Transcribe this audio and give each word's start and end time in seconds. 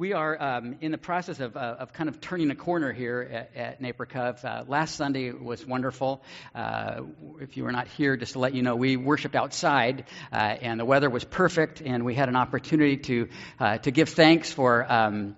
We 0.00 0.14
are 0.14 0.42
um, 0.42 0.76
in 0.80 0.92
the 0.92 0.96
process 0.96 1.40
of, 1.40 1.58
uh, 1.58 1.76
of 1.78 1.92
kind 1.92 2.08
of 2.08 2.22
turning 2.22 2.50
a 2.50 2.54
corner 2.54 2.90
here 2.90 3.20
at, 3.54 3.54
at 3.54 3.82
Napercov. 3.82 4.42
Uh, 4.42 4.64
last 4.66 4.96
Sunday 4.96 5.30
was 5.30 5.66
wonderful. 5.66 6.22
Uh, 6.54 7.02
if 7.42 7.58
you 7.58 7.64
were 7.64 7.70
not 7.70 7.86
here, 7.86 8.16
just 8.16 8.32
to 8.32 8.38
let 8.38 8.54
you 8.54 8.62
know, 8.62 8.76
we 8.76 8.96
worshiped 8.96 9.36
outside, 9.36 10.06
uh, 10.32 10.36
and 10.36 10.80
the 10.80 10.86
weather 10.86 11.10
was 11.10 11.22
perfect, 11.24 11.82
and 11.82 12.06
we 12.06 12.14
had 12.14 12.30
an 12.30 12.36
opportunity 12.36 12.96
to 12.96 13.28
uh, 13.58 13.76
to 13.76 13.90
give 13.90 14.08
thanks 14.08 14.50
for. 14.50 14.90
Um, 14.90 15.36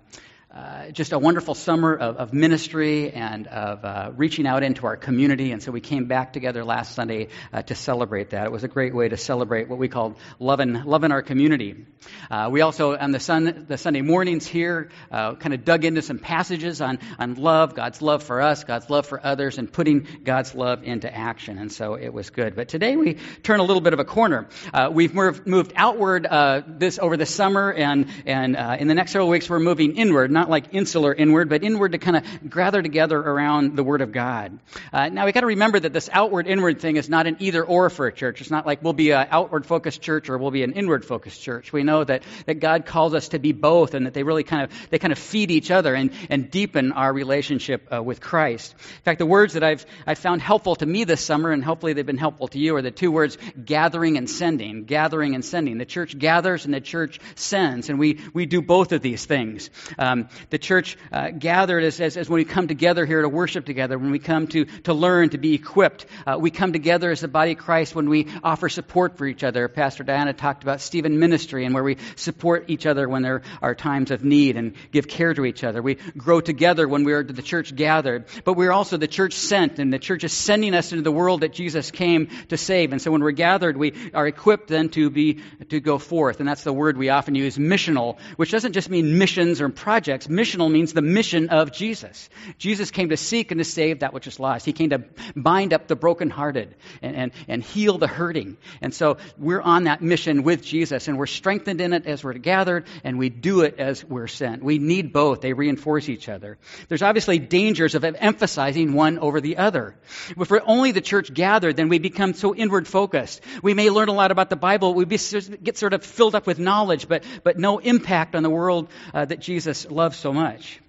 uh, 0.53 0.91
just 0.91 1.13
a 1.13 1.17
wonderful 1.17 1.55
summer 1.55 1.95
of, 1.95 2.17
of 2.17 2.31
ministry 2.31 3.11
and 3.11 3.47
of 3.47 3.83
uh, 3.83 4.11
reaching 4.15 4.45
out 4.45 4.61
into 4.61 4.85
our 4.85 4.95
community. 4.95 5.51
And 5.51 5.63
so 5.63 5.71
we 5.71 5.81
came 5.81 6.05
back 6.05 6.31
together 6.31 6.63
last 6.63 6.93
Sunday 6.93 7.29
uh, 7.51 7.63
to 7.63 7.73
celebrate 7.73 8.29
that. 8.31 8.45
It 8.45 8.51
was 8.51 8.63
a 8.63 8.67
great 8.67 8.93
way 8.93 9.09
to 9.09 9.17
celebrate 9.17 9.67
what 9.67 9.79
we 9.79 9.87
called 9.87 10.15
loving, 10.37 10.83
loving 10.83 11.11
our 11.11 11.23
community. 11.23 11.87
Uh, 12.29 12.49
we 12.51 12.61
also, 12.61 12.95
on 12.95 13.11
the, 13.11 13.19
sun, 13.19 13.65
the 13.67 13.79
Sunday 13.79 14.01
mornings 14.01 14.45
here, 14.45 14.89
uh, 15.11 15.33
kind 15.33 15.55
of 15.55 15.65
dug 15.65 15.85
into 15.85 16.03
some 16.03 16.19
passages 16.19 16.81
on, 16.81 16.99
on 17.17 17.33
love, 17.33 17.73
God's 17.73 18.03
love 18.03 18.21
for 18.21 18.39
us, 18.39 18.63
God's 18.63 18.91
love 18.91 19.07
for 19.07 19.25
others, 19.25 19.57
and 19.57 19.73
putting 19.73 20.07
God's 20.23 20.53
love 20.53 20.83
into 20.83 21.11
action. 21.11 21.57
And 21.57 21.71
so 21.71 21.95
it 21.95 22.13
was 22.13 22.29
good. 22.29 22.55
But 22.55 22.67
today 22.67 22.95
we 22.95 23.15
turn 23.41 23.59
a 23.59 23.63
little 23.63 23.81
bit 23.81 23.93
of 23.93 23.99
a 23.99 24.05
corner. 24.05 24.47
we've 24.91 25.15
moved, 25.15 25.47
moved 25.47 25.73
outward 25.75 26.27
this 26.67 26.99
over 26.99 27.17
the 27.17 27.25
summer, 27.25 27.73
and, 27.73 28.07
and 28.27 28.55
in 28.79 28.87
the 28.87 28.93
next 28.93 29.13
several 29.13 29.29
weeks 29.29 29.49
we're 29.49 29.59
moving 29.59 29.97
inward. 29.97 30.29
Not 30.29 30.42
not 30.43 30.49
like 30.49 30.73
insular 30.73 31.13
inward, 31.13 31.47
but 31.47 31.63
inward 31.63 31.93
to 31.93 31.97
kind 31.97 32.17
of 32.17 32.49
gather 32.49 32.81
together 32.81 33.17
around 33.17 33.77
the 33.77 33.83
Word 33.83 34.01
of 34.01 34.11
God. 34.11 34.59
Uh, 34.91 35.07
now 35.07 35.25
we 35.25 35.31
got 35.31 35.39
to 35.39 35.47
remember 35.47 35.79
that 35.79 35.93
this 35.93 36.09
outward 36.11 36.47
inward 36.47 36.81
thing 36.81 36.97
is 36.97 37.07
not 37.07 37.27
an 37.27 37.37
either 37.39 37.63
or 37.63 37.89
for 37.89 38.07
a 38.07 38.13
church. 38.13 38.41
It's 38.41 38.51
not 38.51 38.65
like 38.65 38.83
we'll 38.83 38.91
be 38.91 39.11
an 39.11 39.27
outward 39.31 39.65
focused 39.65 40.01
church 40.01 40.29
or 40.29 40.37
we'll 40.37 40.51
be 40.51 40.63
an 40.63 40.73
inward 40.73 41.05
focused 41.05 41.41
church. 41.41 41.71
We 41.71 41.83
know 41.83 42.03
that, 42.03 42.23
that 42.45 42.55
God 42.55 42.85
calls 42.85 43.13
us 43.13 43.29
to 43.29 43.39
be 43.39 43.53
both 43.53 43.93
and 43.93 44.05
that 44.05 44.13
they 44.13 44.23
really 44.23 44.43
kind 44.43 44.63
of, 44.63 44.89
they 44.89 44.99
kind 44.99 45.13
of 45.13 45.17
feed 45.17 45.49
each 45.49 45.71
other 45.71 45.95
and, 45.95 46.11
and 46.29 46.51
deepen 46.51 46.91
our 46.91 47.13
relationship 47.13 47.87
uh, 47.93 48.03
with 48.03 48.19
Christ. 48.19 48.73
In 48.73 49.03
fact, 49.03 49.19
the 49.19 49.25
words 49.25 49.53
that 49.53 49.63
I've, 49.63 49.85
I've 50.05 50.19
found 50.19 50.41
helpful 50.41 50.75
to 50.75 50.85
me 50.85 51.05
this 51.05 51.21
summer 51.21 51.51
and 51.51 51.63
hopefully 51.63 51.93
they've 51.93 52.05
been 52.05 52.17
helpful 52.17 52.49
to 52.49 52.59
you 52.59 52.75
are 52.75 52.81
the 52.81 52.91
two 52.91 53.13
words 53.13 53.37
gathering 53.63 54.17
and 54.17 54.29
sending. 54.29 54.83
Gathering 54.83 55.35
and 55.35 55.45
sending. 55.45 55.77
The 55.77 55.85
church 55.85 56.17
gathers 56.19 56.65
and 56.65 56.73
the 56.73 56.81
church 56.81 57.21
sends 57.35 57.89
and 57.89 57.97
we, 57.97 58.19
we 58.33 58.45
do 58.45 58.61
both 58.61 58.91
of 58.91 59.01
these 59.01 59.25
things. 59.25 59.69
Um, 59.97 60.27
the 60.49 60.57
church 60.57 60.97
uh, 61.11 61.29
gathered 61.31 61.83
as, 61.83 61.99
as, 61.99 62.17
as, 62.17 62.29
when 62.29 62.37
we 62.37 62.45
come 62.45 62.67
together 62.67 63.05
here 63.05 63.21
to 63.21 63.29
worship 63.29 63.65
together, 63.65 63.97
when 63.97 64.11
we 64.11 64.19
come 64.19 64.47
to, 64.47 64.65
to 64.83 64.93
learn, 64.93 65.29
to 65.29 65.37
be 65.37 65.53
equipped. 65.53 66.05
Uh, 66.25 66.37
we 66.39 66.51
come 66.51 66.73
together 66.73 67.11
as 67.11 67.21
the 67.21 67.27
body 67.27 67.51
of 67.51 67.57
Christ 67.57 67.95
when 67.95 68.09
we 68.09 68.27
offer 68.43 68.69
support 68.69 69.17
for 69.17 69.25
each 69.25 69.43
other. 69.43 69.67
Pastor 69.67 70.03
Diana 70.03 70.33
talked 70.33 70.63
about 70.63 70.81
Stephen 70.81 71.19
Ministry 71.19 71.65
and 71.65 71.73
where 71.73 71.83
we 71.83 71.97
support 72.15 72.65
each 72.67 72.85
other 72.85 73.07
when 73.07 73.21
there 73.21 73.41
are 73.61 73.75
times 73.75 74.11
of 74.11 74.23
need 74.23 74.57
and 74.57 74.73
give 74.91 75.07
care 75.07 75.33
to 75.33 75.45
each 75.45 75.63
other. 75.63 75.81
We 75.81 75.95
grow 76.17 76.41
together 76.41 76.87
when 76.87 77.03
we 77.03 77.13
are 77.13 77.23
the 77.23 77.41
church 77.41 77.75
gathered. 77.75 78.25
But 78.43 78.53
we're 78.53 78.71
also 78.71 78.97
the 78.97 79.07
church 79.07 79.33
sent, 79.33 79.79
and 79.79 79.91
the 79.91 79.99
church 79.99 80.23
is 80.23 80.33
sending 80.33 80.73
us 80.73 80.91
into 80.91 81.03
the 81.03 81.11
world 81.11 81.41
that 81.41 81.53
Jesus 81.53 81.91
came 81.91 82.27
to 82.49 82.57
save. 82.57 82.91
And 82.91 83.01
so 83.01 83.11
when 83.11 83.21
we're 83.21 83.31
gathered, 83.31 83.77
we 83.77 83.93
are 84.13 84.27
equipped 84.27 84.67
then 84.67 84.89
to 84.89 85.09
be 85.09 85.39
to 85.69 85.79
go 85.79 85.97
forth. 85.97 86.39
And 86.39 86.47
that's 86.47 86.63
the 86.63 86.73
word 86.73 86.97
we 86.97 87.09
often 87.09 87.35
use, 87.35 87.57
missional, 87.57 88.19
which 88.37 88.51
doesn't 88.51 88.73
just 88.73 88.89
mean 88.89 89.17
missions 89.17 89.61
or 89.61 89.69
projects. 89.69 90.22
Missional 90.27 90.71
means 90.71 90.93
the 90.93 91.01
mission 91.01 91.49
of 91.49 91.71
Jesus. 91.71 92.29
Jesus 92.57 92.91
came 92.91 93.09
to 93.09 93.17
seek 93.17 93.51
and 93.51 93.59
to 93.59 93.65
save 93.65 93.99
that 93.99 94.13
which 94.13 94.27
is 94.27 94.39
lost. 94.39 94.65
He 94.65 94.73
came 94.73 94.89
to 94.91 95.03
bind 95.35 95.73
up 95.73 95.87
the 95.87 95.95
brokenhearted 95.95 96.75
and, 97.01 97.15
and, 97.15 97.31
and 97.47 97.63
heal 97.63 97.97
the 97.97 98.07
hurting. 98.07 98.57
And 98.81 98.93
so 98.93 99.17
we're 99.37 99.61
on 99.61 99.85
that 99.85 100.01
mission 100.01 100.43
with 100.43 100.63
Jesus, 100.63 101.07
and 101.07 101.17
we're 101.17 101.25
strengthened 101.25 101.81
in 101.81 101.93
it 101.93 102.05
as 102.05 102.23
we're 102.23 102.33
gathered, 102.33 102.85
and 103.03 103.17
we 103.17 103.29
do 103.29 103.61
it 103.61 103.79
as 103.79 104.03
we're 104.03 104.27
sent. 104.27 104.63
We 104.63 104.77
need 104.77 105.13
both, 105.13 105.41
they 105.41 105.53
reinforce 105.53 106.09
each 106.09 106.29
other. 106.29 106.57
There's 106.87 107.01
obviously 107.01 107.39
dangers 107.39 107.95
of 107.95 108.03
emphasizing 108.03 108.93
one 108.93 109.19
over 109.19 109.41
the 109.41 109.57
other. 109.57 109.95
If 110.37 110.49
we're 110.49 110.61
only 110.65 110.91
the 110.91 111.01
church 111.01 111.33
gathered, 111.33 111.75
then 111.75 111.89
we 111.89 111.99
become 111.99 112.33
so 112.33 112.53
inward 112.53 112.87
focused. 112.87 113.41
We 113.61 113.73
may 113.73 113.89
learn 113.89 114.09
a 114.09 114.13
lot 114.13 114.31
about 114.31 114.49
the 114.49 114.55
Bible, 114.55 114.93
we 114.93 115.05
get 115.05 115.77
sort 115.77 115.93
of 115.93 116.03
filled 116.03 116.35
up 116.35 116.47
with 116.47 116.59
knowledge, 116.59 117.07
but, 117.07 117.23
but 117.43 117.57
no 117.57 117.79
impact 117.79 118.35
on 118.35 118.43
the 118.43 118.49
world 118.49 118.89
uh, 119.13 119.25
that 119.25 119.39
Jesus 119.39 119.89
loves 119.89 120.12
so 120.19 120.33
much. 120.33 120.79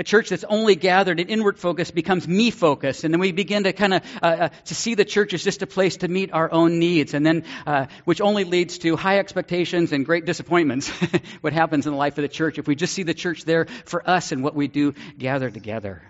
A 0.00 0.04
church 0.04 0.28
that's 0.28 0.44
only 0.44 0.76
gathered 0.76 1.18
in 1.18 1.28
inward 1.28 1.58
focus 1.58 1.90
becomes 1.90 2.28
me 2.28 2.52
focused, 2.52 3.02
and 3.02 3.12
then 3.12 3.20
we 3.20 3.32
begin 3.32 3.64
to 3.64 3.72
kind 3.72 3.94
of 3.94 4.02
uh, 4.22 4.26
uh, 4.26 4.48
to 4.66 4.74
see 4.76 4.94
the 4.94 5.04
church 5.04 5.34
as 5.34 5.42
just 5.42 5.60
a 5.62 5.66
place 5.66 5.96
to 5.98 6.08
meet 6.08 6.32
our 6.32 6.50
own 6.52 6.78
needs, 6.78 7.14
and 7.14 7.26
then 7.26 7.42
uh, 7.66 7.86
which 8.04 8.20
only 8.20 8.44
leads 8.44 8.78
to 8.78 8.94
high 8.94 9.18
expectations 9.18 9.90
and 9.90 10.06
great 10.06 10.24
disappointments. 10.24 10.88
what 11.40 11.52
happens 11.52 11.84
in 11.86 11.92
the 11.92 11.98
life 11.98 12.16
of 12.16 12.22
the 12.22 12.28
church 12.28 12.58
if 12.58 12.68
we 12.68 12.76
just 12.76 12.94
see 12.94 13.02
the 13.02 13.14
church 13.14 13.44
there 13.44 13.66
for 13.86 14.08
us 14.08 14.30
and 14.30 14.44
what 14.44 14.54
we 14.54 14.68
do 14.68 14.94
gather 15.18 15.50
together? 15.50 16.00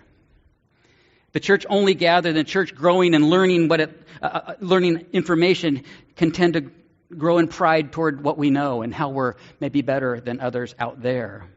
The 1.31 1.39
church 1.39 1.65
only 1.67 1.95
gathered, 1.95 2.35
the 2.35 2.43
church 2.43 2.75
growing 2.75 3.15
and 3.15 3.27
learning 3.31 3.69
what 3.69 3.81
it, 3.81 4.07
uh, 4.21 4.25
uh, 4.25 4.53
learning 4.59 5.07
information 5.13 5.83
can 6.15 6.31
tend 6.31 6.53
to 6.53 6.71
grow 7.17 7.39
in 7.39 7.47
pride 7.47 7.91
toward 7.91 8.23
what 8.23 8.37
we 8.37 8.51
know 8.51 8.83
and 8.83 8.93
how 8.93 9.09
we're 9.09 9.33
maybe 9.59 9.81
better 9.81 10.19
than 10.19 10.41
others 10.41 10.75
out 10.77 11.01
there. 11.01 11.47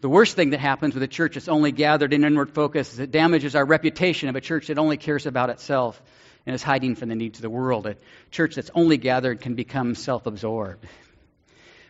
The 0.00 0.08
worst 0.08 0.34
thing 0.34 0.50
that 0.50 0.60
happens 0.60 0.94
with 0.94 1.02
a 1.02 1.08
church 1.08 1.34
that's 1.34 1.48
only 1.48 1.72
gathered 1.72 2.14
in 2.14 2.24
inward 2.24 2.54
focus 2.54 2.94
is 2.94 3.00
it 3.00 3.10
damages 3.10 3.54
our 3.54 3.64
reputation 3.66 4.30
of 4.30 4.36
a 4.36 4.40
church 4.40 4.68
that 4.68 4.78
only 4.78 4.96
cares 4.96 5.26
about 5.26 5.50
itself 5.50 6.00
and 6.46 6.54
is 6.54 6.62
hiding 6.62 6.94
from 6.94 7.10
the 7.10 7.14
needs 7.14 7.38
of 7.38 7.42
the 7.42 7.50
world. 7.50 7.86
A 7.86 7.96
church 8.30 8.54
that's 8.54 8.70
only 8.74 8.96
gathered 8.96 9.42
can 9.42 9.54
become 9.54 9.94
self 9.94 10.24
absorbed. 10.24 10.86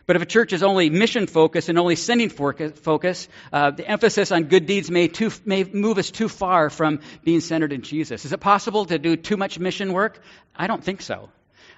But 0.07 0.17
if 0.17 0.21
a 0.23 0.25
church 0.25 0.51
is 0.51 0.61
only 0.61 0.89
mission 0.89 1.25
focused 1.25 1.69
and 1.69 1.79
only 1.79 1.95
sending 1.95 2.27
focus, 2.27 3.29
uh, 3.53 3.71
the 3.71 3.87
emphasis 3.87 4.33
on 4.33 4.45
good 4.45 4.65
deeds 4.65 4.91
may, 4.91 5.07
too, 5.07 5.31
may 5.45 5.63
move 5.63 5.97
us 5.97 6.11
too 6.11 6.27
far 6.27 6.69
from 6.69 6.99
being 7.23 7.39
centered 7.39 7.71
in 7.71 7.81
Jesus. 7.81 8.25
Is 8.25 8.33
it 8.33 8.41
possible 8.41 8.83
to 8.87 8.99
do 8.99 9.15
too 9.15 9.37
much 9.37 9.57
mission 9.57 9.93
work? 9.93 10.21
I 10.53 10.67
don't 10.67 10.83
think 10.83 11.01
so. 11.01 11.29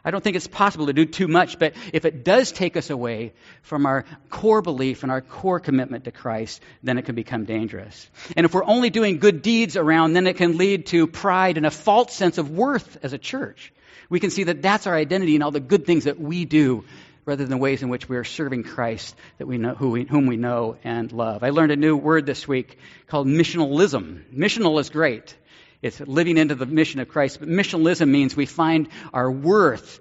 I 0.06 0.12
don't 0.12 0.24
think 0.24 0.36
it's 0.36 0.48
possible 0.48 0.88
to 0.88 0.94
do 0.94 1.06
too 1.06 1.30
much, 1.30 1.58
but 1.58 1.74
if 1.94 2.04
it 2.04 2.26
does 2.26 2.52
take 2.52 2.76
us 2.76 2.90
away 2.90 3.34
from 3.62 3.86
our 3.86 4.04
core 4.30 4.62
belief 4.62 5.04
and 5.04 5.12
our 5.12 5.22
core 5.22 5.62
commitment 5.62 6.04
to 6.06 6.12
Christ, 6.12 6.62
then 6.84 6.98
it 6.98 7.04
can 7.04 7.16
become 7.16 7.46
dangerous. 7.46 8.10
And 8.36 8.46
if 8.46 8.54
we're 8.54 8.66
only 8.66 8.90
doing 8.90 9.20
good 9.20 9.42
deeds 9.42 9.78
around, 9.78 10.14
then 10.14 10.28
it 10.28 10.36
can 10.36 10.58
lead 10.58 10.88
to 10.88 11.08
pride 11.08 11.56
and 11.56 11.66
a 11.66 11.72
false 11.72 12.14
sense 12.14 12.38
of 12.38 12.52
worth 12.52 12.98
as 13.02 13.14
a 13.14 13.18
church. 13.18 13.72
We 14.10 14.20
can 14.20 14.30
see 14.30 14.44
that 14.44 14.62
that's 14.62 14.88
our 14.88 14.96
identity 14.96 15.36
and 15.36 15.44
all 15.44 15.52
the 15.52 15.62
good 15.62 15.86
things 15.86 16.04
that 16.04 16.20
we 16.20 16.44
do 16.44 16.84
rather 17.26 17.44
than 17.44 17.52
the 17.52 17.58
ways 17.58 17.82
in 17.82 17.90
which 17.90 18.10
we 18.10 18.18
are 18.18 18.26
serving 18.26 18.64
Christ 18.64 19.16
that 19.38 19.48
we 19.48 19.58
know, 19.58 19.74
who 19.74 19.92
we, 19.92 20.04
whom 20.04 20.28
we 20.28 20.36
know 20.36 20.76
and 20.84 21.12
love. 21.12 21.44
I 21.44 21.52
learned 21.52 21.72
a 21.72 21.78
new 21.78 21.96
word 21.96 22.26
this 22.26 22.46
week 22.46 22.78
called 23.08 23.28
missionalism. 23.28 24.24
Missional 24.34 24.80
is 24.82 24.90
great. 24.90 25.36
It's 25.84 26.00
living 26.00 26.38
into 26.38 26.56
the 26.56 26.66
mission 26.66 27.02
of 27.02 27.10
Christ. 27.10 27.40
But 27.40 27.50
missionalism 27.50 28.10
means 28.10 28.36
we 28.36 28.46
find 28.46 28.88
our 29.14 29.30
worth 29.30 30.00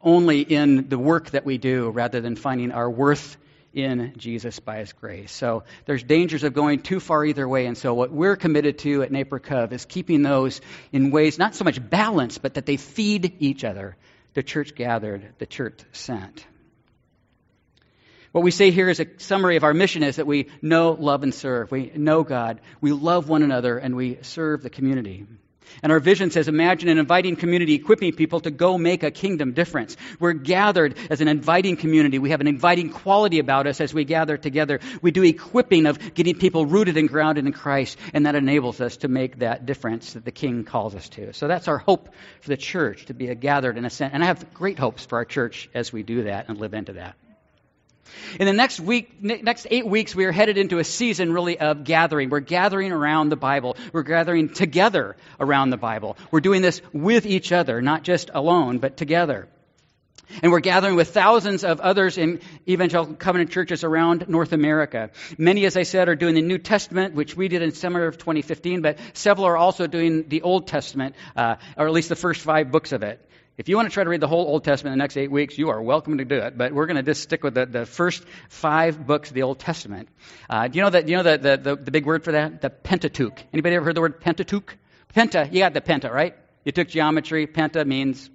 only 0.00 0.40
in 0.40 0.88
the 0.88 0.98
work 0.98 1.30
that 1.30 1.44
we 1.44 1.58
do 1.58 1.90
rather 1.90 2.22
than 2.22 2.36
finding 2.36 2.72
our 2.72 2.90
worth 2.90 3.36
in 3.74 4.14
Jesus 4.16 4.58
by 4.58 4.78
His 4.78 4.94
grace. 4.94 5.30
So 5.30 5.64
there's 5.84 6.02
dangers 6.02 6.42
of 6.42 6.54
going 6.54 6.80
too 6.80 7.00
far 7.00 7.24
either 7.24 7.46
way. 7.46 7.66
And 7.66 7.76
so 7.76 7.92
what 7.92 8.10
we're 8.10 8.36
committed 8.36 8.78
to 8.80 9.02
at 9.02 9.12
Naper 9.12 9.38
Cove 9.38 9.72
is 9.74 9.84
keeping 9.84 10.22
those 10.22 10.62
in 10.90 11.10
ways 11.10 11.38
not 11.38 11.54
so 11.54 11.64
much 11.64 11.78
balanced, 11.88 12.40
but 12.40 12.54
that 12.54 12.66
they 12.66 12.78
feed 12.78 13.36
each 13.40 13.62
other. 13.62 13.96
The 14.32 14.42
church 14.42 14.74
gathered, 14.74 15.34
the 15.38 15.46
church 15.46 15.80
sent. 15.92 16.46
What 18.32 18.44
we 18.44 18.52
say 18.52 18.70
here 18.70 18.88
is 18.88 19.00
a 19.00 19.06
summary 19.18 19.56
of 19.56 19.64
our 19.64 19.74
mission 19.74 20.04
is 20.04 20.16
that 20.16 20.26
we 20.26 20.46
know, 20.62 20.92
love, 20.92 21.24
and 21.24 21.34
serve. 21.34 21.72
We 21.72 21.90
know 21.96 22.22
God, 22.22 22.60
we 22.80 22.92
love 22.92 23.28
one 23.28 23.42
another, 23.42 23.76
and 23.76 23.96
we 23.96 24.18
serve 24.22 24.62
the 24.62 24.70
community. 24.70 25.26
And 25.82 25.92
our 25.92 26.00
vision 26.00 26.30
says 26.30 26.48
imagine 26.48 26.88
an 26.88 26.98
inviting 26.98 27.36
community 27.36 27.74
equipping 27.74 28.12
people 28.12 28.40
to 28.40 28.50
go 28.50 28.78
make 28.78 29.02
a 29.02 29.10
kingdom 29.10 29.52
difference. 29.52 29.96
We're 30.18 30.32
gathered 30.32 30.96
as 31.10 31.20
an 31.20 31.28
inviting 31.28 31.76
community. 31.76 32.18
We 32.18 32.30
have 32.30 32.40
an 32.40 32.46
inviting 32.46 32.90
quality 32.90 33.38
about 33.38 33.66
us 33.66 33.80
as 33.80 33.94
we 33.94 34.04
gather 34.04 34.36
together. 34.36 34.80
We 35.02 35.10
do 35.10 35.22
equipping 35.22 35.86
of 35.86 36.14
getting 36.14 36.36
people 36.36 36.66
rooted 36.66 36.96
and 36.96 37.08
grounded 37.08 37.46
in 37.46 37.52
Christ, 37.52 37.98
and 38.14 38.26
that 38.26 38.34
enables 38.34 38.80
us 38.80 38.98
to 38.98 39.08
make 39.08 39.40
that 39.40 39.66
difference 39.66 40.12
that 40.12 40.24
the 40.24 40.32
King 40.32 40.64
calls 40.64 40.94
us 40.94 41.08
to. 41.10 41.32
So 41.32 41.48
that's 41.48 41.68
our 41.68 41.78
hope 41.78 42.08
for 42.40 42.48
the 42.48 42.56
church, 42.56 43.06
to 43.06 43.14
be 43.14 43.28
a 43.28 43.34
gathered 43.34 43.76
in 43.76 43.84
a 43.84 43.90
sense. 43.90 44.12
And 44.14 44.22
I 44.22 44.26
have 44.26 44.52
great 44.54 44.78
hopes 44.78 45.06
for 45.06 45.18
our 45.18 45.24
church 45.24 45.68
as 45.74 45.92
we 45.92 46.02
do 46.02 46.24
that 46.24 46.48
and 46.48 46.58
live 46.58 46.74
into 46.74 46.94
that. 46.94 47.16
In 48.38 48.46
the 48.46 48.52
next 48.52 48.80
week, 48.80 49.22
next 49.22 49.66
eight 49.70 49.86
weeks, 49.86 50.14
we 50.14 50.24
are 50.24 50.32
headed 50.32 50.58
into 50.58 50.78
a 50.78 50.84
season 50.84 51.32
really 51.32 51.58
of 51.58 51.84
gathering. 51.84 52.30
We're 52.30 52.40
gathering 52.40 52.92
around 52.92 53.28
the 53.28 53.36
Bible. 53.36 53.76
We're 53.92 54.02
gathering 54.02 54.48
together 54.50 55.16
around 55.38 55.70
the 55.70 55.76
Bible. 55.76 56.16
We're 56.30 56.40
doing 56.40 56.62
this 56.62 56.80
with 56.92 57.26
each 57.26 57.52
other, 57.52 57.82
not 57.82 58.02
just 58.02 58.30
alone, 58.32 58.78
but 58.78 58.96
together. 58.96 59.48
And 60.42 60.52
we're 60.52 60.60
gathering 60.60 60.94
with 60.94 61.10
thousands 61.10 61.64
of 61.64 61.80
others 61.80 62.16
in 62.16 62.40
evangelical 62.68 63.16
covenant 63.16 63.50
churches 63.50 63.82
around 63.82 64.28
North 64.28 64.52
America. 64.52 65.10
Many, 65.36 65.64
as 65.64 65.76
I 65.76 65.82
said, 65.82 66.08
are 66.08 66.14
doing 66.14 66.34
the 66.34 66.42
New 66.42 66.58
Testament, 66.58 67.14
which 67.14 67.36
we 67.36 67.48
did 67.48 67.62
in 67.62 67.72
summer 67.72 68.06
of 68.06 68.18
2015, 68.18 68.80
but 68.80 68.98
several 69.12 69.46
are 69.46 69.56
also 69.56 69.86
doing 69.86 70.28
the 70.28 70.42
Old 70.42 70.68
Testament, 70.68 71.16
uh, 71.36 71.56
or 71.76 71.86
at 71.86 71.92
least 71.92 72.08
the 72.08 72.16
first 72.16 72.42
five 72.42 72.70
books 72.70 72.92
of 72.92 73.02
it. 73.02 73.26
If 73.60 73.68
you 73.68 73.76
want 73.76 73.90
to 73.90 73.92
try 73.92 74.04
to 74.04 74.08
read 74.08 74.22
the 74.22 74.26
whole 74.26 74.46
Old 74.46 74.64
Testament 74.64 74.94
in 74.94 74.98
the 74.98 75.02
next 75.02 75.18
eight 75.18 75.30
weeks, 75.30 75.58
you 75.58 75.68
are 75.68 75.82
welcome 75.82 76.16
to 76.16 76.24
do 76.24 76.36
it. 76.36 76.56
But 76.56 76.72
we're 76.72 76.86
going 76.86 76.96
to 76.96 77.02
just 77.02 77.22
stick 77.22 77.44
with 77.44 77.52
the, 77.52 77.66
the 77.66 77.84
first 77.84 78.24
five 78.48 79.06
books 79.06 79.28
of 79.28 79.34
the 79.34 79.42
Old 79.42 79.58
Testament. 79.58 80.08
Uh, 80.48 80.68
do 80.68 80.78
you 80.78 80.82
know 80.82 80.88
that? 80.88 81.04
Do 81.04 81.12
you 81.12 81.18
know 81.18 81.24
the, 81.24 81.36
the, 81.36 81.56
the, 81.58 81.76
the 81.76 81.90
big 81.90 82.06
word 82.06 82.24
for 82.24 82.32
that? 82.32 82.62
The 82.62 82.70
Pentateuch. 82.70 83.44
Anybody 83.52 83.76
ever 83.76 83.84
heard 83.84 83.96
the 83.96 84.00
word 84.00 84.18
Pentateuch? 84.18 84.78
Penta. 85.14 85.52
You 85.52 85.58
got 85.58 85.74
the 85.74 85.82
Penta, 85.82 86.10
right? 86.10 86.36
You 86.64 86.72
took 86.72 86.88
geometry. 86.88 87.46
Penta 87.46 87.86
means 87.86 88.30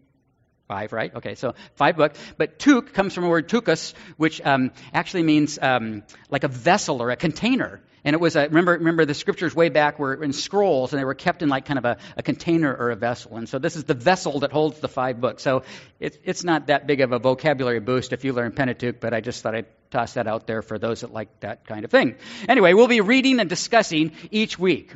Five, 0.68 0.94
right? 0.94 1.13
Okay, 1.13 1.36
so 1.36 1.54
five 1.75 1.95
books. 1.95 2.19
But 2.38 2.57
tuk 2.57 2.94
comes 2.94 3.13
from 3.13 3.24
the 3.24 3.30
word 3.30 3.48
tukus, 3.48 3.94
which 4.18 4.42
um, 4.42 4.71
actually 4.94 5.21
means 5.21 5.60
um, 5.62 6.01
like 6.31 6.44
a 6.44 6.48
vessel 6.48 7.04
or 7.04 7.12
a 7.12 7.16
container. 7.16 7.81
And 8.06 8.13
it 8.13 8.19
was, 8.19 8.36
a, 8.36 8.48
remember, 8.48 8.74
remember 8.74 9.04
the 9.06 9.16
scriptures 9.16 9.56
way 9.56 9.69
back 9.69 9.98
were 9.98 10.24
in 10.24 10.31
scrolls 10.31 10.94
and 10.94 11.00
they 11.00 11.04
were 11.04 11.16
kept 11.16 11.42
in 11.42 11.50
like 11.50 11.66
kind 11.66 11.80
of 11.80 11.86
a, 11.86 11.98
a 12.16 12.22
container 12.22 12.74
or 12.74 12.92
a 12.92 12.96
vessel. 12.96 13.36
And 13.36 13.50
so 13.50 13.57
this 13.57 13.75
is 13.75 13.84
the 13.84 13.96
vessel 13.96 14.42
that 14.42 14.52
holds 14.52 14.80
the 14.80 14.88
five 14.88 15.19
books. 15.19 15.42
So 15.42 15.63
it, 16.00 16.22
it's 16.24 16.44
not 16.44 16.68
that 16.68 16.86
big 16.86 17.02
of 17.02 17.12
a 17.12 17.19
vocabulary 17.19 17.80
boost 17.80 18.13
if 18.13 18.24
you 18.24 18.34
learn 18.34 18.52
Pentateuch, 18.52 19.00
but 19.00 19.16
I 19.16 19.22
just 19.22 19.42
thought 19.42 19.56
I'd 19.56 19.66
toss 19.90 20.13
that 20.13 20.28
out 20.28 20.46
there 20.46 20.62
for 20.62 20.78
those 20.78 21.02
that 21.02 21.12
like 21.12 21.40
that 21.40 21.66
kind 21.66 21.84
of 21.84 21.90
thing. 21.90 22.16
Anyway, 22.48 22.74
we'll 22.74 22.88
be 22.88 23.02
reading 23.02 23.40
and 23.40 23.50
discussing 23.50 24.12
each 24.30 24.60
week. 24.60 24.94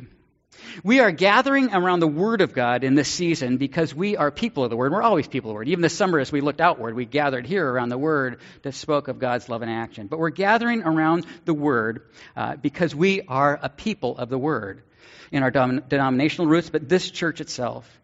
We 0.82 1.00
are 1.00 1.10
gathering 1.10 1.74
around 1.74 2.00
the 2.00 2.08
Word 2.08 2.40
of 2.40 2.52
God 2.52 2.84
in 2.84 2.94
this 2.94 3.08
season 3.08 3.56
because 3.56 3.94
we 3.94 4.16
are 4.16 4.30
people 4.30 4.64
of 4.64 4.70
the 4.70 4.76
Word. 4.76 4.92
We're 4.92 5.02
always 5.02 5.26
people 5.26 5.50
of 5.50 5.54
the 5.54 5.56
Word. 5.56 5.68
Even 5.68 5.82
this 5.82 5.96
summer, 5.96 6.18
as 6.18 6.32
we 6.32 6.40
looked 6.40 6.60
outward, 6.60 6.94
we 6.94 7.04
gathered 7.04 7.46
here 7.46 7.68
around 7.68 7.90
the 7.90 7.98
Word 7.98 8.40
that 8.62 8.74
spoke 8.74 9.08
of 9.08 9.18
God's 9.18 9.48
love 9.48 9.62
and 9.62 9.70
action. 9.70 10.06
But 10.06 10.18
we're 10.18 10.30
gathering 10.30 10.82
around 10.82 11.26
the 11.44 11.54
Word 11.54 12.08
uh, 12.36 12.56
because 12.56 12.94
we 12.94 13.22
are 13.22 13.58
a 13.60 13.68
people 13.68 14.16
of 14.16 14.28
the 14.28 14.38
Word 14.38 14.82
in 15.32 15.42
our 15.42 15.50
denominational 15.50 16.48
roots, 16.48 16.70
but 16.70 16.88
this 16.88 17.10
church 17.10 17.40
itself 17.40 17.99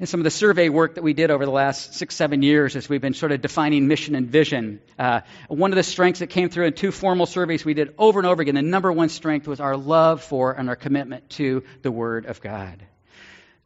and 0.00 0.08
some 0.08 0.20
of 0.20 0.24
the 0.24 0.30
survey 0.30 0.68
work 0.68 0.94
that 0.94 1.02
we 1.02 1.12
did 1.12 1.30
over 1.30 1.44
the 1.44 1.50
last 1.50 1.94
six, 1.94 2.14
seven 2.14 2.42
years 2.42 2.76
as 2.76 2.88
we've 2.88 3.00
been 3.00 3.14
sort 3.14 3.32
of 3.32 3.40
defining 3.40 3.88
mission 3.88 4.14
and 4.14 4.28
vision. 4.28 4.80
Uh, 4.98 5.22
one 5.48 5.72
of 5.72 5.76
the 5.76 5.82
strengths 5.82 6.20
that 6.20 6.28
came 6.28 6.48
through 6.48 6.66
in 6.66 6.72
two 6.72 6.92
formal 6.92 7.26
surveys 7.26 7.64
we 7.64 7.74
did 7.74 7.94
over 7.98 8.20
and 8.20 8.26
over 8.26 8.42
again, 8.42 8.54
the 8.54 8.62
number 8.62 8.92
one 8.92 9.08
strength 9.08 9.48
was 9.48 9.60
our 9.60 9.76
love 9.76 10.22
for 10.22 10.52
and 10.52 10.68
our 10.68 10.76
commitment 10.76 11.28
to 11.30 11.64
the 11.82 11.90
Word 11.90 12.26
of 12.26 12.40
God. 12.40 12.80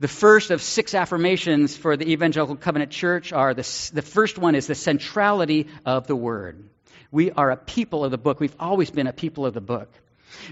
The 0.01 0.09
first 0.09 0.51
of 0.51 0.63
six 0.63 0.95
affirmations 0.95 1.77
for 1.77 1.97
the 1.97 2.11
Evangelical 2.11 2.57
Covenant 2.57 2.91
Church 2.91 3.33
are 3.33 3.55
the, 3.55 3.91
the 3.93 4.03
first 4.03 4.39
one 4.39 4.55
is 4.55 4.67
the 4.67 4.75
centrality 4.75 5.69
of 5.85 6.07
the 6.07 6.17
Word. 6.17 6.69
We 7.11 7.31
are 7.31 7.51
a 7.51 7.57
people 7.57 8.05
of 8.05 8.11
the 8.11 8.19
book. 8.19 8.41
We've 8.41 8.57
always 8.59 8.91
been 8.91 9.07
a 9.07 9.13
people 9.13 9.45
of 9.45 9.53
the 9.53 9.61
book. 9.61 9.93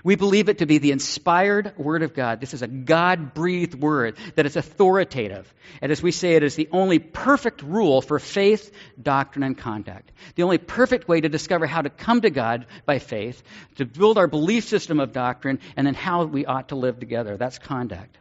We 0.04 0.16
believe 0.16 0.48
it 0.48 0.58
to 0.58 0.66
be 0.66 0.78
the 0.78 0.92
inspired 0.92 1.76
Word 1.76 2.02
of 2.02 2.14
God. 2.14 2.40
This 2.40 2.54
is 2.54 2.62
a 2.62 2.68
God 2.68 3.34
breathed 3.34 3.74
Word 3.74 4.16
that 4.36 4.46
is 4.46 4.56
authoritative. 4.56 5.52
And 5.80 5.92
as 5.92 6.02
we 6.02 6.12
say, 6.12 6.34
it 6.34 6.42
is 6.42 6.54
the 6.54 6.68
only 6.72 6.98
perfect 6.98 7.62
rule 7.62 8.00
for 8.02 8.18
faith, 8.18 8.72
doctrine, 9.00 9.42
and 9.42 9.56
conduct. 9.56 10.10
The 10.34 10.42
only 10.42 10.58
perfect 10.58 11.08
way 11.08 11.20
to 11.20 11.28
discover 11.28 11.66
how 11.66 11.82
to 11.82 11.90
come 11.90 12.20
to 12.22 12.30
God 12.30 12.66
by 12.86 12.98
faith, 12.98 13.42
to 13.76 13.84
build 13.84 14.18
our 14.18 14.26
belief 14.26 14.64
system 14.64 15.00
of 15.00 15.12
doctrine, 15.12 15.60
and 15.76 15.86
then 15.86 15.94
how 15.94 16.24
we 16.24 16.46
ought 16.46 16.68
to 16.68 16.76
live 16.76 16.98
together. 16.98 17.36
That's 17.36 17.58
conduct. 17.58 18.18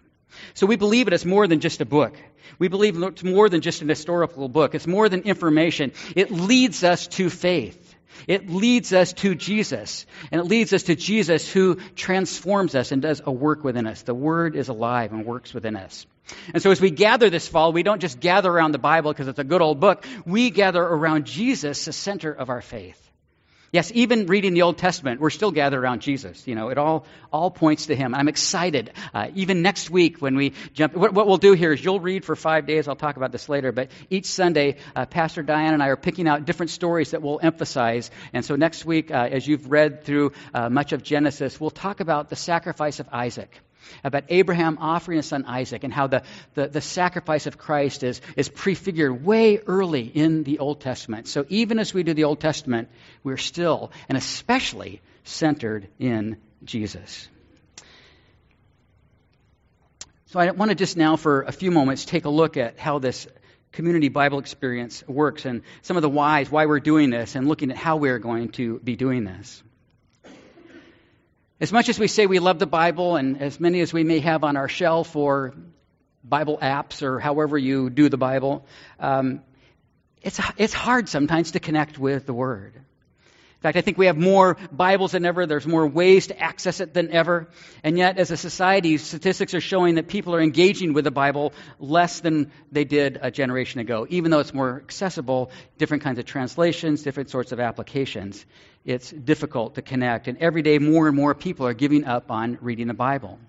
So 0.53 0.67
we 0.67 0.75
believe 0.75 1.07
it 1.07 1.13
is 1.13 1.25
more 1.25 1.47
than 1.47 1.59
just 1.59 1.81
a 1.81 1.85
book. 1.85 2.15
We 2.57 2.67
believe 2.67 3.01
it's 3.01 3.23
more 3.23 3.49
than 3.49 3.61
just 3.61 3.81
an 3.81 3.89
historical 3.89 4.47
book. 4.47 4.75
It's 4.75 4.87
more 4.87 5.09
than 5.09 5.21
information. 5.21 5.91
It 6.15 6.31
leads 6.31 6.83
us 6.83 7.07
to 7.07 7.29
faith. 7.29 7.88
It 8.27 8.49
leads 8.49 8.93
us 8.93 9.13
to 9.13 9.35
Jesus. 9.35 10.05
And 10.31 10.41
it 10.41 10.45
leads 10.45 10.73
us 10.73 10.83
to 10.83 10.95
Jesus 10.95 11.51
who 11.51 11.75
transforms 11.95 12.75
us 12.75 12.91
and 12.91 13.01
does 13.01 13.21
a 13.25 13.31
work 13.31 13.63
within 13.63 13.87
us. 13.87 14.01
The 14.01 14.13
Word 14.13 14.55
is 14.55 14.69
alive 14.69 15.11
and 15.11 15.25
works 15.25 15.53
within 15.53 15.75
us. 15.75 16.05
And 16.53 16.61
so 16.61 16.71
as 16.71 16.79
we 16.79 16.91
gather 16.91 17.29
this 17.29 17.47
fall, 17.47 17.73
we 17.73 17.83
don't 17.83 18.01
just 18.01 18.19
gather 18.19 18.51
around 18.51 18.71
the 18.71 18.79
Bible 18.79 19.11
because 19.11 19.27
it's 19.27 19.39
a 19.39 19.43
good 19.43 19.61
old 19.61 19.79
book. 19.79 20.05
We 20.25 20.51
gather 20.51 20.83
around 20.83 21.25
Jesus, 21.25 21.85
the 21.85 21.93
center 21.93 22.31
of 22.31 22.49
our 22.49 22.61
faith. 22.61 23.08
Yes, 23.71 23.91
even 23.93 24.25
reading 24.25 24.55
the 24.55 24.63
Old 24.63 24.79
Testament, 24.79 25.21
we're 25.21 25.29
still 25.29 25.51
gathered 25.51 25.79
around 25.79 26.01
Jesus. 26.01 26.47
You 26.47 26.55
know, 26.55 26.69
it 26.69 26.79
all, 26.79 27.05
all 27.31 27.51
points 27.51 27.85
to 27.87 27.95
Him. 27.95 28.15
I'm 28.15 28.27
excited. 28.27 28.91
Uh, 29.13 29.27
even 29.35 29.61
next 29.61 29.91
week 29.91 30.21
when 30.21 30.35
we 30.35 30.53
jump, 30.73 30.95
what, 30.95 31.13
what, 31.13 31.27
we'll 31.27 31.37
do 31.37 31.53
here 31.53 31.71
is 31.71 31.83
you'll 31.83 31.99
read 31.99 32.25
for 32.25 32.35
five 32.35 32.65
days. 32.65 32.87
I'll 32.87 32.95
talk 32.95 33.17
about 33.17 33.31
this 33.31 33.47
later. 33.47 33.71
But 33.71 33.91
each 34.09 34.25
Sunday, 34.25 34.77
uh, 34.95 35.05
Pastor 35.05 35.43
Diane 35.43 35.75
and 35.75 35.83
I 35.83 35.87
are 35.89 35.97
picking 35.97 36.27
out 36.27 36.45
different 36.45 36.71
stories 36.71 37.11
that 37.11 37.21
we'll 37.21 37.39
emphasize. 37.43 38.09
And 38.33 38.43
so 38.43 38.55
next 38.55 38.85
week, 38.85 39.11
uh, 39.11 39.29
as 39.31 39.47
you've 39.47 39.69
read 39.69 40.03
through 40.03 40.31
uh, 40.51 40.69
much 40.69 40.91
of 40.91 41.03
Genesis, 41.03 41.61
we'll 41.61 41.69
talk 41.69 41.99
about 41.99 42.29
the 42.29 42.35
sacrifice 42.35 42.99
of 42.99 43.07
Isaac 43.11 43.61
about 44.03 44.25
Abraham 44.29 44.77
offering 44.79 45.17
his 45.17 45.27
son 45.27 45.45
Isaac 45.45 45.83
and 45.83 45.93
how 45.93 46.07
the, 46.07 46.23
the, 46.53 46.67
the, 46.67 46.81
sacrifice 46.81 47.47
of 47.47 47.57
Christ 47.57 48.03
is, 48.03 48.21
is 48.35 48.49
prefigured 48.49 49.23
way 49.23 49.57
early 49.57 50.03
in 50.03 50.43
the 50.43 50.59
Old 50.59 50.81
Testament. 50.81 51.27
So 51.27 51.45
even 51.49 51.79
as 51.79 51.93
we 51.93 52.03
do 52.03 52.13
the 52.13 52.23
Old 52.25 52.39
Testament, 52.39 52.89
we're 53.23 53.37
still 53.37 53.91
and 54.07 54.17
especially 54.17 55.01
centered 55.23 55.87
in 55.99 56.37
Jesus. 56.63 57.27
So 60.27 60.39
I 60.39 60.51
want 60.51 60.69
to 60.69 60.75
just 60.75 60.95
now, 60.95 61.15
for 61.15 61.41
a 61.41 61.51
few 61.51 61.71
moments, 61.71 62.05
take 62.05 62.25
a 62.25 62.29
look 62.29 62.55
at 62.55 62.77
how 62.77 62.99
this 62.99 63.27
community 63.71 64.09
Bible 64.09 64.39
experience 64.39 65.03
works 65.07 65.45
and 65.45 65.61
some 65.81 65.97
of 65.97 66.01
the 66.01 66.09
whys, 66.09 66.51
why 66.51 66.65
we're 66.65 66.79
doing 66.79 67.09
this, 67.09 67.35
and 67.35 67.47
looking 67.47 67.71
at 67.71 67.77
how 67.77 67.97
we're 67.97 68.19
going 68.19 68.49
to 68.49 68.79
be 68.79 68.95
doing 68.95 69.23
this. 69.23 69.63
As 71.61 71.73
much 71.73 71.89
as 71.89 71.99
we 71.99 72.07
say 72.07 72.25
we 72.25 72.39
love 72.39 72.57
the 72.57 72.65
Bible, 72.65 73.17
and 73.17 73.41
as 73.41 73.59
many 73.59 73.81
as 73.81 73.91
we 73.91 74.05
may 74.05 74.19
have 74.19 74.45
on 74.45 74.55
our 74.55 74.69
shelf 74.69 75.17
or 75.17 75.53
Bible 76.23 76.57
apps 76.61 77.01
or 77.01 77.19
however 77.19 77.57
you 77.57 77.89
do 77.89 78.07
the 78.07 78.17
Bible, 78.17 78.65
um, 78.97 79.41
it's, 80.21 80.39
it's 80.55 80.73
hard 80.73 81.09
sometimes 81.09 81.51
to 81.51 81.59
connect 81.59 81.99
with 81.99 82.25
the 82.25 82.33
Word. 82.33 82.79
In 83.59 83.61
fact, 83.61 83.77
I 83.77 83.81
think 83.81 83.97
we 83.97 84.05
have 84.05 84.15
more 84.15 84.55
Bibles 84.71 85.11
than 85.11 85.25
ever. 85.25 85.45
There's 85.45 85.67
more 85.67 85.85
ways 85.85 86.27
to 86.27 86.39
access 86.39 86.79
it 86.79 86.93
than 86.93 87.11
ever. 87.11 87.49
And 87.83 87.97
yet, 87.97 88.17
as 88.17 88.31
a 88.31 88.37
society, 88.37 88.97
statistics 88.97 89.53
are 89.53 89.59
showing 89.59 89.95
that 89.95 90.07
people 90.07 90.33
are 90.33 90.39
engaging 90.41 90.93
with 90.93 91.03
the 91.03 91.11
Bible 91.11 91.51
less 91.77 92.21
than 92.21 92.53
they 92.71 92.85
did 92.85 93.19
a 93.21 93.31
generation 93.31 93.81
ago. 93.81 94.07
Even 94.09 94.31
though 94.31 94.39
it's 94.39 94.53
more 94.53 94.77
accessible, 94.77 95.51
different 95.77 96.03
kinds 96.03 96.19
of 96.19 96.25
translations, 96.25 97.03
different 97.03 97.31
sorts 97.31 97.51
of 97.51 97.59
applications, 97.59 98.45
it's 98.85 99.11
difficult 99.11 99.75
to 99.75 99.81
connect. 99.81 100.29
And 100.29 100.37
every 100.37 100.61
day, 100.61 100.79
more 100.79 101.07
and 101.07 101.15
more 101.17 101.35
people 101.35 101.67
are 101.67 101.73
giving 101.73 102.05
up 102.05 102.31
on 102.31 102.59
reading 102.61 102.87
the 102.87 102.93
Bible. 102.93 103.39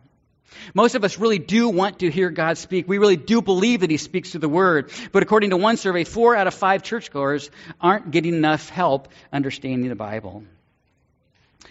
Most 0.74 0.94
of 0.94 1.04
us 1.04 1.18
really 1.18 1.38
do 1.38 1.68
want 1.68 2.00
to 2.00 2.10
hear 2.10 2.30
God 2.30 2.58
speak. 2.58 2.88
We 2.88 2.98
really 2.98 3.16
do 3.16 3.42
believe 3.42 3.80
that 3.80 3.90
He 3.90 3.96
speaks 3.96 4.30
through 4.30 4.40
the 4.40 4.48
Word. 4.48 4.90
But 5.12 5.22
according 5.22 5.50
to 5.50 5.56
one 5.56 5.76
survey, 5.76 6.04
four 6.04 6.36
out 6.36 6.46
of 6.46 6.54
five 6.54 6.82
churchgoers 6.82 7.50
aren't 7.80 8.10
getting 8.10 8.34
enough 8.34 8.68
help 8.68 9.08
understanding 9.32 9.88
the 9.88 9.96
Bible. 9.96 10.44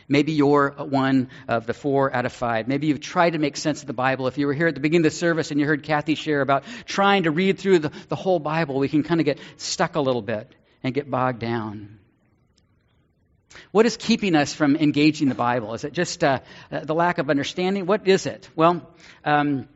Maybe 0.08 0.32
you're 0.32 0.72
one 0.72 1.30
of 1.48 1.68
the 1.68 1.74
four 1.74 2.14
out 2.14 2.26
of 2.26 2.34
five. 2.34 2.68
Maybe 2.68 2.88
you've 2.88 3.00
tried 3.00 3.32
to 3.32 3.40
make 3.40 3.56
sense 3.56 3.82
of 3.82 3.88
the 3.88 3.94
Bible. 3.94 4.28
If 4.28 4.40
you 4.40 4.48
were 4.48 4.54
here 4.54 4.68
at 4.68 4.74
the 4.74 4.82
beginning 4.82 5.06
of 5.06 5.12
the 5.12 5.18
service 5.18 5.52
and 5.52 5.60
you 5.60 5.68
heard 5.68 5.84
Kathy 5.84 6.16
share 6.16 6.42
about 6.42 6.64
trying 6.86 7.24
to 7.24 7.32
read 7.32 7.60
through 7.60 7.80
the, 7.80 7.92
the 8.08 8.16
whole 8.16 8.40
Bible, 8.40 8.80
we 8.80 8.90
can 8.90 9.04
kind 9.04 9.22
of 9.22 9.26
get 9.26 9.40
stuck 9.58 9.96
a 9.96 10.02
little 10.02 10.24
bit 10.24 10.52
and 10.84 10.94
get 10.96 11.10
bogged 11.10 11.40
down. 11.40 12.00
What 13.72 13.86
is 13.86 13.98
keeping 13.98 14.36
us 14.36 14.54
from 14.54 14.76
engaging 14.76 15.30
the 15.30 15.36
Bible? 15.36 15.74
Is 15.74 15.84
it 15.84 15.94
just 15.94 16.24
uh, 16.24 16.40
the 16.70 16.94
lack 16.94 17.18
of 17.18 17.30
understanding? 17.30 17.86
What 17.86 18.08
is 18.08 18.26
it? 18.26 18.50
Well, 18.56 18.88
um, 19.26 19.68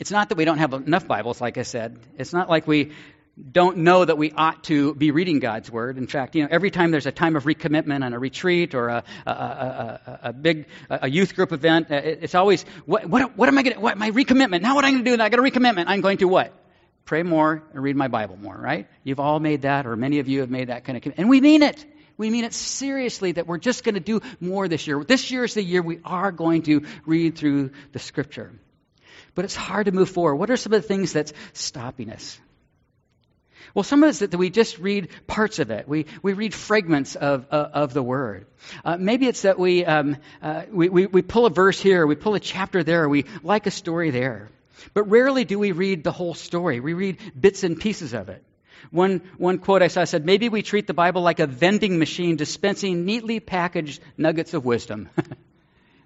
it's 0.00 0.10
not 0.10 0.28
that 0.28 0.38
we 0.38 0.44
don't 0.44 0.58
have 0.58 0.72
enough 0.72 1.06
Bibles, 1.06 1.40
like 1.40 1.58
I 1.58 1.62
said. 1.62 1.98
It's 2.18 2.32
not 2.32 2.48
like 2.48 2.66
we 2.66 2.92
don't 3.52 3.78
know 3.78 4.02
that 4.02 4.16
we 4.16 4.32
ought 4.32 4.64
to 4.64 4.94
be 4.94 5.10
reading 5.10 5.40
God's 5.40 5.70
Word. 5.70 5.98
In 5.98 6.06
fact, 6.06 6.34
you 6.34 6.42
know, 6.42 6.48
every 6.50 6.70
time 6.70 6.90
there's 6.90 7.06
a 7.06 7.12
time 7.12 7.36
of 7.36 7.44
recommitment 7.44 8.02
on 8.02 8.14
a 8.14 8.18
retreat 8.18 8.74
or 8.74 8.88
a, 8.88 9.04
a, 9.26 9.30
a, 9.30 10.20
a 10.24 10.32
big 10.32 10.66
a 10.88 11.08
youth 11.08 11.34
group 11.34 11.52
event, 11.52 11.90
uh, 11.90 11.96
it's 11.96 12.34
always, 12.34 12.64
what, 12.86 13.04
what, 13.06 13.36
what 13.36 13.48
am 13.48 13.58
I 13.58 13.62
going 13.62 13.76
to, 13.76 13.96
my 13.96 14.10
recommitment? 14.10 14.62
Now 14.62 14.74
what 14.74 14.84
am 14.84 14.88
I 14.88 14.92
going 14.92 15.04
to 15.04 15.16
do? 15.16 15.22
I 15.22 15.28
got 15.28 15.38
a 15.38 15.42
recommitment. 15.42 15.84
I'm 15.88 16.00
going 16.00 16.18
to 16.18 16.28
what? 16.28 16.52
Pray 17.04 17.22
more 17.22 17.62
and 17.72 17.82
read 17.82 17.94
my 17.94 18.08
Bible 18.08 18.36
more, 18.36 18.56
right? 18.56 18.88
You've 19.04 19.20
all 19.20 19.38
made 19.38 19.62
that, 19.62 19.86
or 19.86 19.96
many 19.96 20.18
of 20.18 20.28
you 20.28 20.40
have 20.40 20.50
made 20.50 20.68
that 20.68 20.84
kind 20.84 20.96
of 20.96 21.02
commitment. 21.02 21.20
And 21.20 21.28
we 21.28 21.40
mean 21.40 21.62
it. 21.62 21.84
We 22.16 22.30
mean 22.30 22.44
it 22.44 22.54
seriously 22.54 23.32
that 23.32 23.46
we're 23.46 23.58
just 23.58 23.84
going 23.84 23.94
to 23.94 24.00
do 24.00 24.20
more 24.40 24.68
this 24.68 24.86
year. 24.86 25.02
This 25.04 25.30
year 25.30 25.44
is 25.44 25.54
the 25.54 25.62
year 25.62 25.82
we 25.82 26.00
are 26.04 26.32
going 26.32 26.62
to 26.62 26.86
read 27.04 27.36
through 27.36 27.70
the 27.92 27.98
scripture. 27.98 28.52
But 29.34 29.44
it's 29.44 29.56
hard 29.56 29.86
to 29.86 29.92
move 29.92 30.08
forward. 30.08 30.36
What 30.36 30.50
are 30.50 30.56
some 30.56 30.72
of 30.72 30.80
the 30.80 30.88
things 30.88 31.12
that's 31.12 31.32
stopping 31.52 32.10
us? 32.10 32.40
Well, 33.74 33.82
some 33.82 34.02
of 34.02 34.08
it 34.08 34.10
is 34.10 34.18
that 34.20 34.34
we 34.34 34.48
just 34.48 34.78
read 34.78 35.08
parts 35.26 35.58
of 35.58 35.70
it. 35.70 35.86
We, 35.86 36.06
we 36.22 36.32
read 36.32 36.54
fragments 36.54 37.14
of, 37.14 37.46
uh, 37.50 37.68
of 37.74 37.92
the 37.92 38.02
Word. 38.02 38.46
Uh, 38.82 38.96
maybe 38.98 39.26
it's 39.26 39.42
that 39.42 39.58
we, 39.58 39.84
um, 39.84 40.16
uh, 40.40 40.62
we, 40.70 40.88
we, 40.88 41.06
we 41.06 41.20
pull 41.20 41.44
a 41.44 41.50
verse 41.50 41.78
here, 41.78 42.06
we 42.06 42.14
pull 42.14 42.34
a 42.34 42.40
chapter 42.40 42.82
there, 42.82 43.06
we 43.06 43.26
like 43.42 43.66
a 43.66 43.70
story 43.70 44.10
there. 44.10 44.48
But 44.94 45.10
rarely 45.10 45.44
do 45.44 45.58
we 45.58 45.72
read 45.72 46.04
the 46.04 46.12
whole 46.12 46.32
story. 46.32 46.80
We 46.80 46.94
read 46.94 47.18
bits 47.38 47.64
and 47.64 47.78
pieces 47.78 48.14
of 48.14 48.30
it. 48.30 48.42
One, 48.90 49.22
one 49.38 49.58
quote 49.58 49.82
I 49.82 49.88
saw 49.88 50.04
said, 50.04 50.24
maybe 50.24 50.48
we 50.48 50.62
treat 50.62 50.86
the 50.86 50.94
Bible 50.94 51.22
like 51.22 51.40
a 51.40 51.46
vending 51.46 51.98
machine 51.98 52.36
dispensing 52.36 53.04
neatly 53.04 53.40
packaged 53.40 54.00
nuggets 54.16 54.54
of 54.54 54.64
wisdom. 54.64 55.08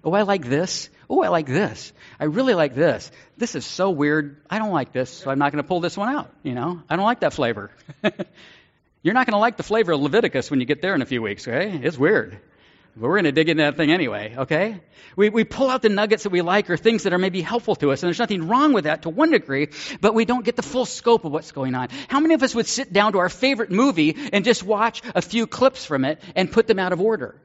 Oh, 0.03 0.13
I 0.13 0.23
like 0.23 0.45
this. 0.45 0.89
Oh, 1.09 1.21
I 1.21 1.27
like 1.27 1.45
this. 1.45 1.93
I 2.19 2.25
really 2.25 2.55
like 2.55 2.73
this. 2.73 3.11
This 3.37 3.55
is 3.55 3.65
so 3.65 3.91
weird. 3.91 4.41
I 4.49 4.57
don't 4.57 4.71
like 4.71 4.91
this, 4.91 5.11
so 5.11 5.29
I'm 5.29 5.37
not 5.37 5.51
going 5.51 5.63
to 5.63 5.67
pull 5.67 5.79
this 5.79 5.95
one 5.95 6.09
out. 6.09 6.33
You 6.41 6.55
know, 6.55 6.81
I 6.89 6.95
don't 6.95 7.05
like 7.05 7.19
that 7.19 7.33
flavor. 7.33 7.69
You're 9.03 9.13
not 9.13 9.27
going 9.27 9.35
to 9.35 9.39
like 9.39 9.57
the 9.57 9.63
flavor 9.63 9.91
of 9.91 10.01
Leviticus 10.01 10.49
when 10.49 10.59
you 10.59 10.65
get 10.65 10.81
there 10.81 10.95
in 10.95 11.01
a 11.01 11.05
few 11.05 11.21
weeks, 11.21 11.47
okay? 11.47 11.79
It's 11.83 11.97
weird. 11.97 12.39
But 12.95 13.07
we're 13.07 13.15
going 13.15 13.25
to 13.25 13.31
dig 13.31 13.47
into 13.47 13.63
that 13.63 13.77
thing 13.77 13.89
anyway, 13.89 14.35
okay? 14.37 14.81
We, 15.15 15.29
we 15.29 15.43
pull 15.45 15.69
out 15.69 15.81
the 15.81 15.89
nuggets 15.89 16.23
that 16.23 16.29
we 16.29 16.41
like 16.41 16.69
or 16.69 16.75
things 16.75 17.03
that 17.03 17.13
are 17.13 17.17
maybe 17.17 17.41
helpful 17.41 17.75
to 17.77 17.91
us, 17.91 18.03
and 18.03 18.07
there's 18.07 18.19
nothing 18.19 18.47
wrong 18.47 18.73
with 18.73 18.83
that 18.83 19.03
to 19.03 19.09
one 19.09 19.31
degree, 19.31 19.69
but 20.01 20.13
we 20.13 20.25
don't 20.25 20.43
get 20.43 20.57
the 20.57 20.63
full 20.63 20.85
scope 20.85 21.23
of 21.23 21.31
what's 21.31 21.53
going 21.53 21.73
on. 21.73 21.87
How 22.09 22.19
many 22.19 22.33
of 22.33 22.43
us 22.43 22.53
would 22.53 22.67
sit 22.67 22.91
down 22.91 23.13
to 23.13 23.19
our 23.19 23.29
favorite 23.29 23.71
movie 23.71 24.17
and 24.33 24.43
just 24.43 24.63
watch 24.63 25.01
a 25.15 25.21
few 25.21 25.47
clips 25.47 25.85
from 25.85 26.03
it 26.03 26.21
and 26.35 26.51
put 26.51 26.67
them 26.67 26.79
out 26.79 26.91
of 26.91 26.99
order? 26.99 27.35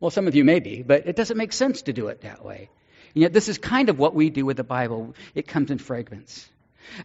Well, 0.00 0.10
some 0.10 0.26
of 0.26 0.34
you 0.34 0.44
may 0.44 0.58
be, 0.58 0.82
but 0.82 1.06
it 1.06 1.14
doesn't 1.14 1.36
make 1.36 1.52
sense 1.52 1.82
to 1.82 1.92
do 1.92 2.08
it 2.08 2.22
that 2.22 2.44
way. 2.44 2.68
And 3.14 3.22
yet, 3.22 3.32
this 3.32 3.48
is 3.48 3.58
kind 3.58 3.88
of 3.88 3.98
what 3.98 4.14
we 4.14 4.30
do 4.30 4.44
with 4.44 4.56
the 4.56 4.64
Bible. 4.64 5.14
It 5.34 5.46
comes 5.46 5.70
in 5.70 5.78
fragments. 5.78 6.48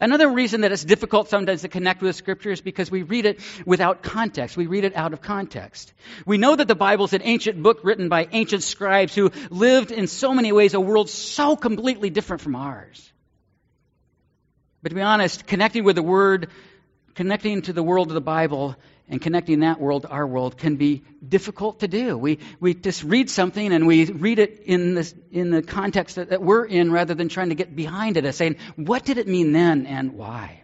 Another 0.02 0.30
reason 0.30 0.62
that 0.62 0.72
it's 0.72 0.84
difficult 0.84 1.30
sometimes 1.30 1.62
to 1.62 1.68
connect 1.68 2.02
with 2.02 2.16
scripture 2.16 2.52
is 2.52 2.62
because 2.62 2.92
we 2.92 3.04
read 3.04 3.26
it 3.26 3.40
without 3.66 4.04
context. 4.04 4.58
We 4.58 4.68
read 4.68 4.84
it 4.84 4.96
out 4.96 5.14
of 5.14 5.22
context. 5.22 5.94
We 6.26 6.38
know 6.38 6.56
that 6.56 6.68
the 6.68 6.76
Bible 6.76 7.06
is 7.06 7.14
an 7.14 7.22
ancient 7.24 7.62
book 7.62 7.80
written 7.84 8.10
by 8.10 8.28
ancient 8.32 8.64
scribes 8.64 9.16
who 9.16 9.32
lived 9.50 9.92
in 9.92 10.08
so 10.08 10.34
many 10.34 10.52
ways 10.52 10.74
a 10.74 10.80
world 10.80 11.10
so 11.10 11.56
completely 11.56 12.10
different 12.10 12.42
from 12.42 12.56
ours. 12.56 13.12
But 14.84 14.90
to 14.90 14.96
be 14.96 15.02
honest, 15.02 15.48
connecting 15.48 15.84
with 15.84 15.96
the 15.96 16.04
Word, 16.04 16.50
connecting 17.16 17.64
to 17.64 17.74
the 17.74 17.84
world 17.84 18.10
of 18.10 18.14
the 18.14 18.22
Bible, 18.22 18.76
and 19.10 19.22
connecting 19.22 19.62
that 19.62 19.80
world 19.80 20.04
to 20.04 20.10
our 20.10 20.28
world 20.28 20.58
can 20.58 20.76
be 20.76 21.04
difficult 21.28 21.80
to 21.80 21.88
do. 21.88 22.18
We, 22.18 22.40
we 22.60 22.74
just 22.74 23.04
read 23.04 23.30
something 23.30 23.72
and 23.72 23.88
we 23.88 24.06
read 24.06 24.40
it 24.40 24.64
in, 24.66 24.96
this, 24.96 25.14
in 25.32 25.50
the 25.52 25.62
context 25.62 26.18
that, 26.18 26.30
that 26.30 26.42
we're 26.42 26.66
in 26.66 26.92
rather 26.92 27.14
than 27.14 27.30
trying 27.30 27.50
to 27.50 27.56
get 27.56 27.76
behind 27.76 28.18
it 28.18 28.26
and 28.26 28.36
saying, 28.36 28.58
what 28.76 29.06
did 29.06 29.18
it 29.18 29.28
mean 29.28 29.54
then 29.54 29.86
and 29.86 30.14
why? 30.14 30.64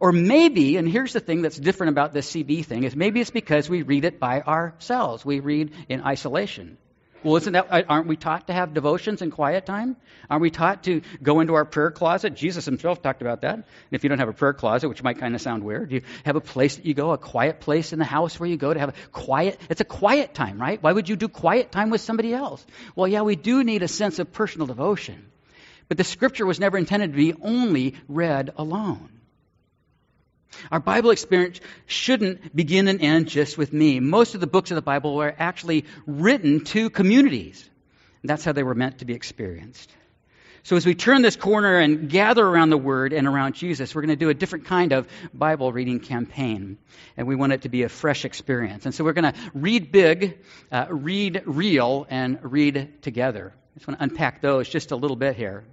Or 0.00 0.12
maybe, 0.12 0.76
and 0.76 0.88
here's 0.88 1.12
the 1.12 1.20
thing 1.20 1.42
that's 1.42 1.56
different 1.56 1.90
about 1.90 2.12
this 2.12 2.30
CB 2.30 2.64
thing, 2.64 2.84
is 2.84 2.94
maybe 2.94 3.20
it's 3.20 3.30
because 3.30 3.68
we 3.68 3.82
read 3.82 4.04
it 4.04 4.20
by 4.20 4.40
ourselves. 4.42 5.24
We 5.24 5.40
read 5.40 5.72
in 5.88 6.02
isolation. 6.02 6.78
Well, 7.22 7.36
isn't 7.36 7.52
that, 7.52 7.66
uh, 7.70 7.82
aren't 7.88 8.06
we 8.06 8.16
taught 8.16 8.46
to 8.46 8.52
have 8.54 8.72
devotions 8.72 9.20
and 9.20 9.30
quiet 9.30 9.66
time? 9.66 9.96
Aren't 10.30 10.40
we 10.40 10.50
taught 10.50 10.84
to 10.84 11.02
go 11.22 11.40
into 11.40 11.54
our 11.54 11.66
prayer 11.66 11.90
closet? 11.90 12.34
Jesus 12.34 12.64
himself 12.64 13.02
talked 13.02 13.20
about 13.20 13.42
that. 13.42 13.54
And 13.54 13.64
if 13.90 14.02
you 14.02 14.08
don't 14.08 14.20
have 14.20 14.28
a 14.28 14.32
prayer 14.32 14.54
closet, 14.54 14.88
which 14.88 15.02
might 15.02 15.18
kind 15.18 15.34
of 15.34 15.40
sound 15.40 15.62
weird, 15.62 15.92
you 15.92 16.02
have 16.24 16.36
a 16.36 16.40
place 16.40 16.76
that 16.76 16.86
you 16.86 16.94
go, 16.94 17.10
a 17.10 17.18
quiet 17.18 17.60
place 17.60 17.92
in 17.92 17.98
the 17.98 18.06
house 18.06 18.40
where 18.40 18.48
you 18.48 18.56
go 18.56 18.72
to 18.72 18.80
have 18.80 18.90
a 18.90 18.94
quiet, 19.12 19.60
it's 19.68 19.82
a 19.82 19.84
quiet 19.84 20.32
time, 20.32 20.60
right? 20.60 20.82
Why 20.82 20.92
would 20.92 21.08
you 21.08 21.16
do 21.16 21.28
quiet 21.28 21.70
time 21.70 21.90
with 21.90 22.00
somebody 22.00 22.32
else? 22.32 22.64
Well, 22.96 23.06
yeah, 23.06 23.22
we 23.22 23.36
do 23.36 23.62
need 23.64 23.82
a 23.82 23.88
sense 23.88 24.18
of 24.18 24.32
personal 24.32 24.66
devotion. 24.66 25.30
But 25.88 25.98
the 25.98 26.04
scripture 26.04 26.46
was 26.46 26.58
never 26.58 26.78
intended 26.78 27.12
to 27.12 27.16
be 27.16 27.34
only 27.42 27.96
read 28.08 28.52
alone. 28.56 29.19
Our 30.70 30.80
Bible 30.80 31.10
experience 31.10 31.60
shouldn't 31.86 32.54
begin 32.54 32.88
and 32.88 33.00
end 33.00 33.28
just 33.28 33.56
with 33.56 33.72
me. 33.72 34.00
Most 34.00 34.34
of 34.34 34.40
the 34.40 34.46
books 34.46 34.70
of 34.70 34.74
the 34.74 34.82
Bible 34.82 35.14
were 35.14 35.34
actually 35.38 35.84
written 36.06 36.64
to 36.64 36.90
communities. 36.90 37.68
That's 38.22 38.44
how 38.44 38.52
they 38.52 38.62
were 38.62 38.74
meant 38.74 38.98
to 38.98 39.04
be 39.04 39.14
experienced. 39.14 39.90
So 40.62 40.76
as 40.76 40.84
we 40.84 40.94
turn 40.94 41.22
this 41.22 41.36
corner 41.36 41.78
and 41.78 42.10
gather 42.10 42.46
around 42.46 42.68
the 42.68 42.76
Word 42.76 43.14
and 43.14 43.26
around 43.26 43.54
Jesus, 43.54 43.94
we're 43.94 44.02
going 44.02 44.10
to 44.10 44.16
do 44.16 44.28
a 44.28 44.34
different 44.34 44.66
kind 44.66 44.92
of 44.92 45.08
Bible 45.32 45.72
reading 45.72 46.00
campaign. 46.00 46.76
And 47.16 47.26
we 47.26 47.34
want 47.34 47.52
it 47.54 47.62
to 47.62 47.70
be 47.70 47.82
a 47.84 47.88
fresh 47.88 48.26
experience. 48.26 48.84
And 48.84 48.94
so 48.94 49.02
we're 49.02 49.14
going 49.14 49.32
to 49.32 49.40
read 49.54 49.90
big, 49.90 50.38
uh, 50.70 50.86
read 50.90 51.42
real, 51.46 52.06
and 52.10 52.38
read 52.42 53.02
together. 53.02 53.54
I 53.54 53.78
just 53.78 53.88
want 53.88 54.00
to 54.00 54.04
unpack 54.04 54.42
those 54.42 54.68
just 54.68 54.90
a 54.90 54.96
little 54.96 55.16
bit 55.16 55.34
here. 55.34 55.64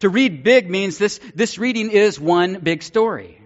To 0.00 0.08
read 0.08 0.44
big 0.44 0.70
means 0.70 0.96
this, 0.96 1.20
this 1.34 1.58
reading 1.58 1.90
is 1.90 2.18
one 2.18 2.60
big 2.60 2.82
story. 2.82 3.39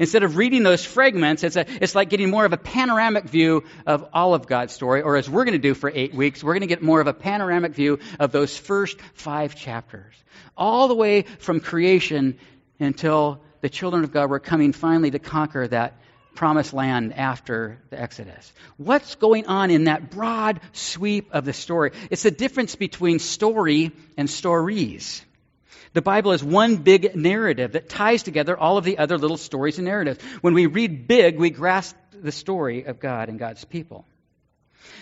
Instead 0.00 0.22
of 0.22 0.38
reading 0.38 0.62
those 0.62 0.82
fragments, 0.82 1.44
it's, 1.44 1.56
a, 1.56 1.66
it's 1.82 1.94
like 1.94 2.08
getting 2.08 2.30
more 2.30 2.46
of 2.46 2.54
a 2.54 2.56
panoramic 2.56 3.24
view 3.24 3.64
of 3.86 4.08
all 4.14 4.32
of 4.32 4.46
God's 4.46 4.72
story, 4.72 5.02
or 5.02 5.16
as 5.16 5.28
we're 5.28 5.44
going 5.44 5.52
to 5.52 5.58
do 5.58 5.74
for 5.74 5.92
eight 5.94 6.14
weeks, 6.14 6.42
we're 6.42 6.54
going 6.54 6.62
to 6.62 6.66
get 6.66 6.82
more 6.82 7.02
of 7.02 7.06
a 7.06 7.12
panoramic 7.12 7.74
view 7.74 7.98
of 8.18 8.32
those 8.32 8.56
first 8.56 8.98
five 9.12 9.54
chapters. 9.54 10.14
All 10.56 10.88
the 10.88 10.94
way 10.94 11.26
from 11.38 11.60
creation 11.60 12.38
until 12.80 13.42
the 13.60 13.68
children 13.68 14.02
of 14.02 14.10
God 14.10 14.30
were 14.30 14.40
coming 14.40 14.72
finally 14.72 15.10
to 15.10 15.18
conquer 15.18 15.68
that 15.68 16.00
promised 16.34 16.72
land 16.72 17.12
after 17.12 17.78
the 17.90 18.00
Exodus. 18.00 18.50
What's 18.78 19.16
going 19.16 19.48
on 19.48 19.70
in 19.70 19.84
that 19.84 20.10
broad 20.10 20.60
sweep 20.72 21.28
of 21.32 21.44
the 21.44 21.52
story? 21.52 21.90
It's 22.10 22.22
the 22.22 22.30
difference 22.30 22.74
between 22.74 23.18
story 23.18 23.92
and 24.16 24.30
stories. 24.30 25.22
The 25.92 26.02
Bible 26.02 26.32
is 26.32 26.42
one 26.42 26.76
big 26.76 27.16
narrative 27.16 27.72
that 27.72 27.88
ties 27.88 28.22
together 28.22 28.56
all 28.56 28.76
of 28.76 28.84
the 28.84 28.98
other 28.98 29.18
little 29.18 29.36
stories 29.36 29.78
and 29.78 29.86
narratives. 29.86 30.22
When 30.40 30.54
we 30.54 30.66
read 30.66 31.08
big, 31.08 31.38
we 31.38 31.50
grasp 31.50 31.96
the 32.12 32.32
story 32.32 32.84
of 32.84 33.00
God 33.00 33.28
and 33.28 33.38
God's 33.38 33.64
people. 33.64 34.06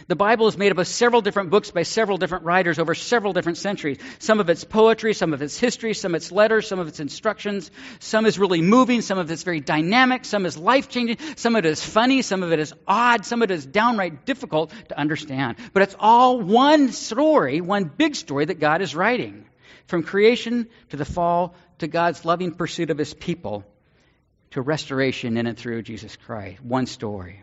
The 0.07 0.17
Bible 0.17 0.49
is 0.49 0.57
made 0.57 0.73
up 0.73 0.79
of 0.79 0.87
several 0.87 1.23
different 1.23 1.51
books 1.51 1.71
by 1.71 1.83
several 1.83 2.19
different 2.19 2.45
writers 2.45 2.79
over 2.79 2.95
several 2.95 3.33
different 3.33 3.59
centuries. 3.59 3.99
Some 4.19 4.41
of 4.41 4.49
it's 4.49 4.65
poetry, 4.65 5.13
some 5.15 5.33
of 5.33 5.43
it's 5.43 5.59
history, 5.59 5.95
some 5.95 6.15
of 6.15 6.17
it's 6.17 6.33
letters, 6.33 6.69
some 6.69 6.79
of 6.79 6.89
it's 6.89 7.01
instructions. 7.01 7.71
Some 7.99 8.27
is 8.27 8.39
really 8.39 8.63
moving, 8.63 9.03
some 9.03 9.19
of 9.19 9.31
it's 9.31 9.43
very 9.43 9.61
dynamic, 9.61 10.25
some 10.25 10.47
is 10.47 10.57
life 10.57 10.89
changing, 10.89 11.19
some 11.37 11.57
of 11.57 11.65
it 11.65 11.69
is 11.69 11.85
funny, 11.85 12.23
some 12.23 12.43
of 12.43 12.53
it 12.53 12.59
is 12.59 12.73
odd, 12.87 13.25
some 13.25 13.43
of 13.43 13.51
it 13.51 13.55
is 13.55 13.67
downright 13.67 14.25
difficult 14.25 14.73
to 14.89 14.99
understand. 14.99 15.57
But 15.73 15.83
it's 15.83 15.97
all 15.99 16.41
one 16.41 16.93
story, 16.93 17.61
one 17.61 17.85
big 17.85 18.15
story 18.15 18.47
that 18.47 18.61
God 18.61 18.83
is 18.83 18.95
writing. 18.95 19.48
From 19.89 20.03
creation 20.03 20.69
to 20.91 20.97
the 20.97 21.07
fall 21.07 21.55
to 21.79 21.87
God's 21.87 22.25
loving 22.25 22.53
pursuit 22.53 22.91
of 22.91 22.99
his 22.99 23.15
people 23.15 23.65
to 24.51 24.61
restoration 24.61 25.39
in 25.39 25.47
and 25.47 25.57
through 25.57 25.81
Jesus 25.83 26.15
Christ. 26.15 26.63
One 26.63 26.85
story. 26.87 27.43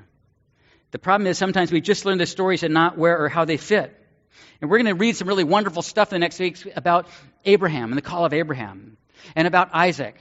The 0.92 1.00
problem 1.00 1.26
is 1.26 1.40
sometimes 1.40 1.72
we 1.72 1.82
just 1.82 2.06
learn 2.06 2.20
the 2.20 2.28
stories 2.28 2.62
and 2.62 2.72
not 2.72 3.00
where 3.00 3.20
or 3.20 3.30
how 3.30 3.46
they 3.46 3.58
fit. 3.58 4.00
And 4.62 4.70
we're 4.70 4.78
going 4.78 4.96
to 4.96 5.00
read 5.00 5.16
some 5.16 5.28
really 5.28 5.44
wonderful 5.44 5.82
stuff 5.82 6.14
in 6.14 6.16
the 6.16 6.20
next 6.20 6.40
weeks 6.40 6.66
about 6.76 7.08
Abraham 7.46 7.92
and 7.92 7.98
the 7.98 8.04
call 8.04 8.26
of 8.26 8.34
Abraham 8.34 8.98
and 9.36 9.48
about 9.48 9.70
Isaac. 9.74 10.16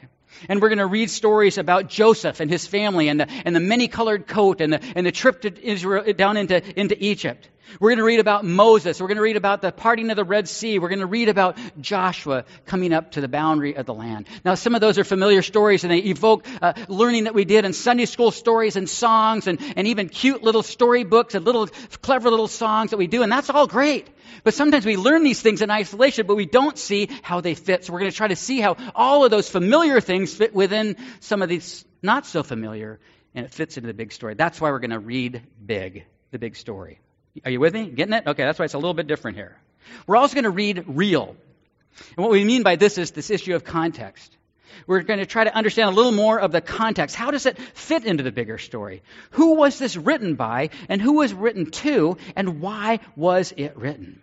And 0.49 0.61
we're 0.61 0.69
going 0.69 0.79
to 0.79 0.87
read 0.87 1.11
stories 1.11 1.59
about 1.59 1.89
Joseph 1.89 2.41
and 2.41 2.51
his 2.51 2.67
family 2.67 3.09
and 3.09 3.21
the, 3.21 3.31
and 3.45 3.55
the 3.55 3.61
many 3.61 3.89
colored 3.89 4.27
coat 4.27 4.61
and 4.61 4.73
the, 4.73 4.83
and 4.97 5.07
the 5.07 5.13
trip 5.13 5.43
to 5.43 5.65
Israel, 5.67 6.13
down 6.13 6.37
into, 6.37 6.63
into 6.79 6.97
Egypt. 7.03 7.49
We're 7.81 7.91
going 7.91 7.99
to 7.99 8.05
read 8.05 8.21
about 8.21 8.45
Moses. 8.45 9.01
We're 9.01 9.09
going 9.09 9.17
to 9.17 9.23
read 9.23 9.37
about 9.37 9.63
the 9.63 9.73
parting 9.73 10.11
of 10.11 10.17
the 10.17 10.25
Red 10.25 10.49
Sea. 10.49 10.79
We're 10.79 10.89
going 10.89 11.01
to 11.01 11.07
read 11.07 11.29
about 11.29 11.59
Joshua 11.81 12.45
coming 12.67 12.93
up 12.93 13.13
to 13.13 13.21
the 13.21 13.29
boundary 13.29 13.77
of 13.77 13.87
the 13.87 13.95
land. 13.95 14.27
Now, 14.45 14.55
some 14.55 14.75
of 14.75 14.81
those 14.81 14.99
are 14.99 15.05
familiar 15.05 15.43
stories 15.43 15.85
and 15.85 15.93
they 15.93 15.99
evoke 15.99 16.47
uh, 16.63 16.75
learning 16.89 17.25
that 17.25 17.35
we 17.35 17.45
did 17.45 17.65
in 17.65 17.73
Sunday 17.73 18.07
school 18.07 18.31
stories 18.31 18.77
and 18.77 18.89
songs 18.89 19.47
and, 19.47 19.59
and 19.77 19.87
even 19.89 20.09
cute 20.09 20.43
little 20.43 20.63
storybooks 20.63 21.35
and 21.35 21.45
little 21.45 21.67
clever 22.03 22.31
little 22.31 22.49
songs 22.49 22.91
that 22.91 22.97
we 22.97 23.07
do. 23.07 23.23
And 23.23 23.33
that's 23.33 23.51
all 23.51 23.67
great. 23.67 24.09
But 24.43 24.55
sometimes 24.55 24.85
we 24.85 24.97
learn 24.97 25.23
these 25.23 25.41
things 25.41 25.63
in 25.63 25.71
isolation, 25.71 26.27
but 26.27 26.37
we 26.37 26.47
don't 26.47 26.79
see 26.79 27.09
how 27.23 27.41
they 27.41 27.55
fit. 27.55 27.85
So 27.85 27.93
we're 27.93 28.01
going 28.01 28.11
to 28.11 28.17
try 28.17 28.29
to 28.29 28.37
see 28.37 28.61
how 28.61 28.77
all 28.95 29.25
of 29.25 29.31
those 29.31 29.49
familiar 29.49 30.01
things 30.01 30.35
fit 30.35 30.55
within 30.55 30.97
some 31.21 31.43
of 31.43 31.49
these 31.49 31.85
not 32.03 32.27
so 32.27 32.43
familiar 32.43 33.01
and 33.35 33.47
it 33.47 33.53
fits 33.53 33.77
into 33.77 33.87
the 33.87 33.95
big 33.95 34.13
story. 34.13 34.35
That's 34.35 34.61
why 34.61 34.71
we're 34.71 34.79
going 34.79 34.91
to 34.91 34.99
read 34.99 35.43
big, 35.65 36.05
the 36.31 36.39
big 36.39 36.57
story. 36.57 37.01
Are 37.45 37.51
you 37.51 37.61
with 37.61 37.75
me? 37.75 37.89
Getting 37.89 38.15
it? 38.15 38.27
Okay, 38.27 38.45
that's 38.45 38.59
why 38.59 38.65
it's 38.67 38.75
a 38.75 38.79
little 38.79 38.95
bit 38.95 39.07
different 39.07 39.37
here. 39.37 39.57
We're 40.07 40.17
also 40.17 40.35
going 40.35 40.45
to 40.45 40.51
read 40.51 40.85
real. 40.87 41.37
And 42.17 42.25
what 42.25 42.31
we 42.31 42.45
mean 42.45 42.63
by 42.63 42.77
this 42.77 42.99
is 42.99 43.11
this 43.11 43.31
issue 43.31 43.55
of 43.55 43.65
context. 43.65 44.37
We're 44.87 45.03
going 45.03 45.21
to 45.21 45.27
try 45.27 45.45
to 45.45 45.55
understand 45.55 45.91
a 45.91 45.93
little 45.93 46.13
more 46.13 46.39
of 46.39 46.53
the 46.53 46.61
context. 46.61 47.17
How 47.17 47.31
does 47.31 47.47
it 47.47 47.59
fit 47.59 48.05
into 48.05 48.23
the 48.23 48.33
bigger 48.33 48.59
story? 48.59 49.03
Who 49.33 49.55
was 49.55 49.79
this 49.79 49.97
written 49.97 50.35
by, 50.35 50.71
and 50.89 51.01
who 51.01 51.15
was 51.15 51.33
written 51.33 51.71
to, 51.71 52.17
and 52.37 52.61
why 52.61 53.01
was 53.17 53.53
it 53.57 53.77
written? 53.77 54.21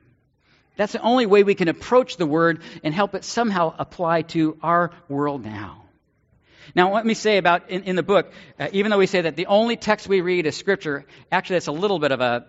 That's 0.77 0.93
the 0.93 1.01
only 1.01 1.25
way 1.25 1.43
we 1.43 1.55
can 1.55 1.67
approach 1.67 2.17
the 2.17 2.25
word 2.25 2.61
and 2.83 2.93
help 2.93 3.15
it 3.15 3.23
somehow 3.23 3.73
apply 3.77 4.23
to 4.23 4.57
our 4.63 4.91
world 5.09 5.43
now. 5.43 5.83
Now, 6.75 6.93
let 6.93 7.05
me 7.05 7.13
say 7.13 7.37
about 7.37 7.69
in, 7.69 7.83
in 7.83 7.95
the 7.95 8.03
book, 8.03 8.31
uh, 8.59 8.69
even 8.71 8.91
though 8.91 8.97
we 8.97 9.07
say 9.07 9.21
that 9.21 9.35
the 9.35 9.47
only 9.47 9.75
text 9.75 10.07
we 10.07 10.21
read 10.21 10.45
is 10.45 10.55
Scripture, 10.55 11.05
actually, 11.31 11.55
that's 11.55 11.67
a 11.67 11.71
little 11.73 11.99
bit 11.99 12.11
of 12.11 12.21
a 12.21 12.45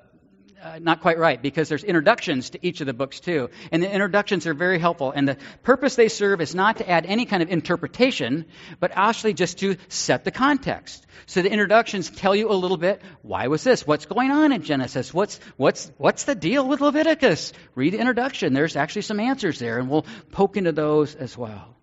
uh, 0.62 0.78
not 0.80 1.00
quite 1.00 1.18
right 1.18 1.42
because 1.42 1.68
there's 1.68 1.84
introductions 1.84 2.50
to 2.50 2.58
each 2.66 2.80
of 2.80 2.86
the 2.86 2.92
books 2.92 3.20
too. 3.20 3.50
And 3.70 3.82
the 3.82 3.92
introductions 3.92 4.46
are 4.46 4.54
very 4.54 4.78
helpful. 4.78 5.10
And 5.10 5.28
the 5.28 5.36
purpose 5.62 5.96
they 5.96 6.08
serve 6.08 6.40
is 6.40 6.54
not 6.54 6.76
to 6.76 6.88
add 6.88 7.04
any 7.06 7.26
kind 7.26 7.42
of 7.42 7.50
interpretation, 7.50 8.46
but 8.78 8.92
actually 8.94 9.34
just 9.34 9.58
to 9.58 9.76
set 9.88 10.24
the 10.24 10.30
context. 10.30 11.06
So 11.26 11.42
the 11.42 11.50
introductions 11.50 12.10
tell 12.10 12.34
you 12.34 12.50
a 12.50 12.54
little 12.54 12.76
bit, 12.76 13.02
why 13.22 13.48
was 13.48 13.64
this? 13.64 13.86
What's 13.86 14.06
going 14.06 14.30
on 14.30 14.52
in 14.52 14.62
Genesis? 14.62 15.12
What's, 15.12 15.40
what's, 15.56 15.90
what's 15.98 16.24
the 16.24 16.34
deal 16.34 16.66
with 16.66 16.80
Leviticus? 16.80 17.52
Read 17.74 17.92
the 17.92 17.98
introduction. 17.98 18.52
There's 18.52 18.76
actually 18.76 19.02
some 19.02 19.20
answers 19.20 19.58
there, 19.58 19.78
and 19.78 19.90
we'll 19.90 20.06
poke 20.30 20.56
into 20.56 20.72
those 20.72 21.14
as 21.14 21.36
well. 21.36 21.76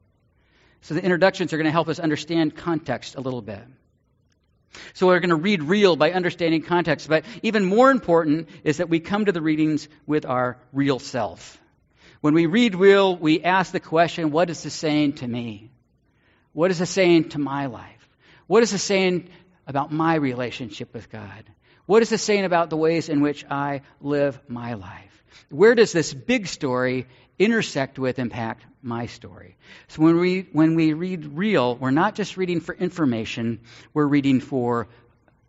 So 0.82 0.94
the 0.94 1.04
introductions 1.04 1.52
are 1.52 1.58
going 1.58 1.66
to 1.66 1.72
help 1.72 1.90
us 1.90 2.00
understand 2.00 2.56
context 2.56 3.16
a 3.16 3.22
little 3.22 3.42
bit. 3.42 3.62
So 4.94 5.08
we're 5.08 5.20
going 5.20 5.30
to 5.30 5.36
read 5.36 5.64
real 5.64 5.96
by 5.96 6.12
understanding 6.12 6.62
context. 6.62 7.08
But 7.08 7.26
even 7.44 7.66
more 7.66 7.92
important 7.92 8.50
is 8.64 8.78
that 8.78 8.90
we 8.90 9.00
come 9.00 9.26
to 9.26 9.32
the 9.32 9.42
readings 9.42 9.88
with 10.06 10.26
our 10.26 10.58
real 10.74 11.00
self. 11.00 11.60
When 12.22 12.34
we 12.34 12.46
read 12.46 12.76
real, 12.76 13.16
we 13.16 13.44
ask 13.44 13.72
the 13.72 13.80
question, 13.80 14.32
what 14.32 14.50
is 14.50 14.64
this 14.64 14.74
saying 14.74 15.14
to 15.14 15.28
me? 15.28 15.72
What 16.54 16.72
is 16.72 16.82
it 16.82 16.88
saying 16.88 17.30
to 17.30 17.40
my 17.40 17.68
life? 17.68 18.10
What 18.48 18.64
is 18.64 18.74
it 18.74 18.80
saying 18.80 19.30
about 19.68 19.92
my 19.92 20.16
relationship 20.16 20.94
with 20.94 21.10
God? 21.10 21.46
What 21.86 22.02
is 22.02 22.12
it 22.12 22.20
saying 22.20 22.46
about 22.46 22.70
the 22.70 22.78
ways 22.78 23.10
in 23.10 23.22
which 23.22 23.46
I 23.50 23.82
live 24.02 24.40
my 24.48 24.74
life? 24.74 25.24
Where 25.50 25.76
does 25.76 25.92
this 25.92 26.14
big 26.14 26.48
story 26.48 27.08
intersect 27.38 27.98
with, 27.98 28.20
impact 28.20 28.66
my 28.82 29.06
story? 29.08 29.58
So 29.90 30.02
when 30.02 30.20
we, 30.20 30.48
when 30.52 30.76
we 30.76 30.94
read 30.94 31.38
real, 31.38 31.76
we're 31.76 31.92
not 31.92 32.16
just 32.16 32.38
reading 32.38 32.62
for 32.62 32.74
information, 32.76 33.60
we're 33.94 34.06
reading 34.06 34.40
for 34.40 34.88